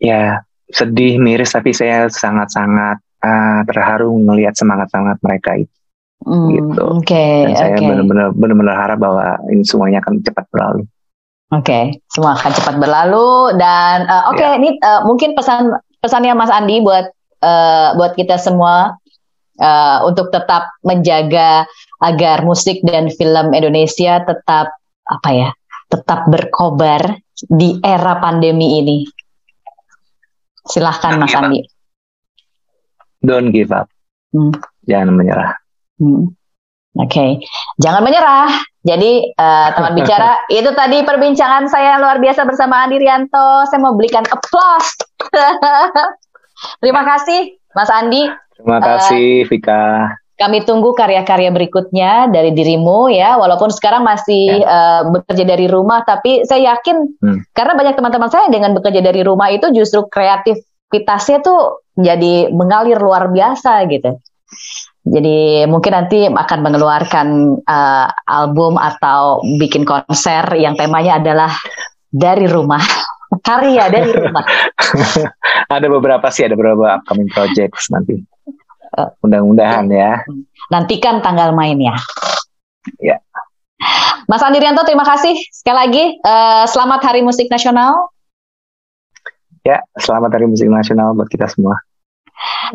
[0.01, 0.41] ya
[0.73, 5.77] sedih miris tapi saya sangat-sangat ah, terharu melihat semangat-semangat mereka itu
[6.25, 6.85] hmm, gitu.
[6.97, 7.13] Oke.
[7.13, 7.87] Okay, Dan saya okay.
[7.89, 10.89] benar-benar benar-benar harap bahwa ini semuanya akan cepat berlalu.
[11.51, 14.59] Oke, okay, semua akan cepat berlalu dan uh, oke okay, ya.
[14.63, 17.11] ini uh, mungkin pesan pesannya Mas Andi buat
[17.43, 19.00] uh, buat kita semua
[19.61, 21.69] uh, untuk tetap menjaga
[22.01, 24.73] agar musik dan film Indonesia tetap
[25.07, 25.51] apa ya
[25.91, 28.99] tetap berkobar di era pandemi ini.
[30.65, 31.61] Silahkan Mas Andi.
[33.21, 33.91] Don't give up.
[34.31, 34.55] Hmm.
[34.87, 35.53] Jangan menyerah.
[35.99, 36.33] Hmm.
[36.99, 37.31] Oke, okay.
[37.79, 38.51] jangan menyerah.
[38.83, 43.69] Jadi uh, teman bicara itu tadi perbincangan saya luar biasa bersama Andi Rianto.
[43.69, 44.91] Saya mau belikan applause.
[46.83, 48.27] Terima kasih Mas Andi.
[48.61, 49.85] Terima kasih uh, Vika.
[50.41, 54.65] Kami tunggu karya-karya berikutnya dari dirimu ya, walaupun sekarang masih ya.
[54.65, 57.53] uh, bekerja dari rumah, tapi saya yakin hmm.
[57.53, 63.29] karena banyak teman-teman saya dengan bekerja dari rumah itu justru kreativitasnya tuh jadi mengalir luar
[63.29, 64.17] biasa gitu.
[65.01, 67.29] Jadi mungkin nanti akan mengeluarkan
[67.65, 71.53] uh, album atau bikin konser yang temanya adalah
[72.09, 72.83] dari rumah,
[73.41, 74.45] karya dari rumah.
[75.77, 78.21] ada beberapa sih, ada beberapa upcoming projects nanti.
[79.23, 80.23] Mudah-mudahan ya.
[80.71, 81.95] Nantikan tanggal mainnya.
[82.99, 83.21] Ya.
[84.29, 86.05] Mas Andi Rianto, terima kasih sekali lagi.
[86.23, 88.13] Uh, selamat Hari Musik Nasional.
[89.67, 91.77] Ya, selamat Hari Musik Nasional buat kita semua.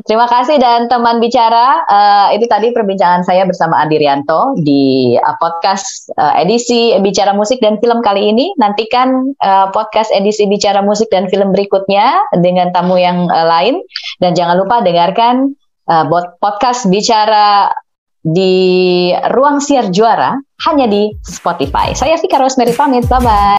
[0.03, 5.35] Terima kasih dan teman bicara uh, itu tadi perbincangan saya bersama Andi Rianto di uh,
[5.39, 8.51] podcast uh, edisi bicara musik dan film kali ini.
[8.59, 13.81] Nantikan uh, podcast edisi bicara musik dan film berikutnya dengan tamu yang uh, lain
[14.19, 15.55] dan jangan lupa dengarkan
[15.87, 16.05] uh,
[16.43, 17.71] podcast bicara
[18.25, 20.33] di ruang siar juara
[20.65, 21.93] hanya di Spotify.
[21.93, 23.53] Saya Vika Rosemary pamit, bye bye.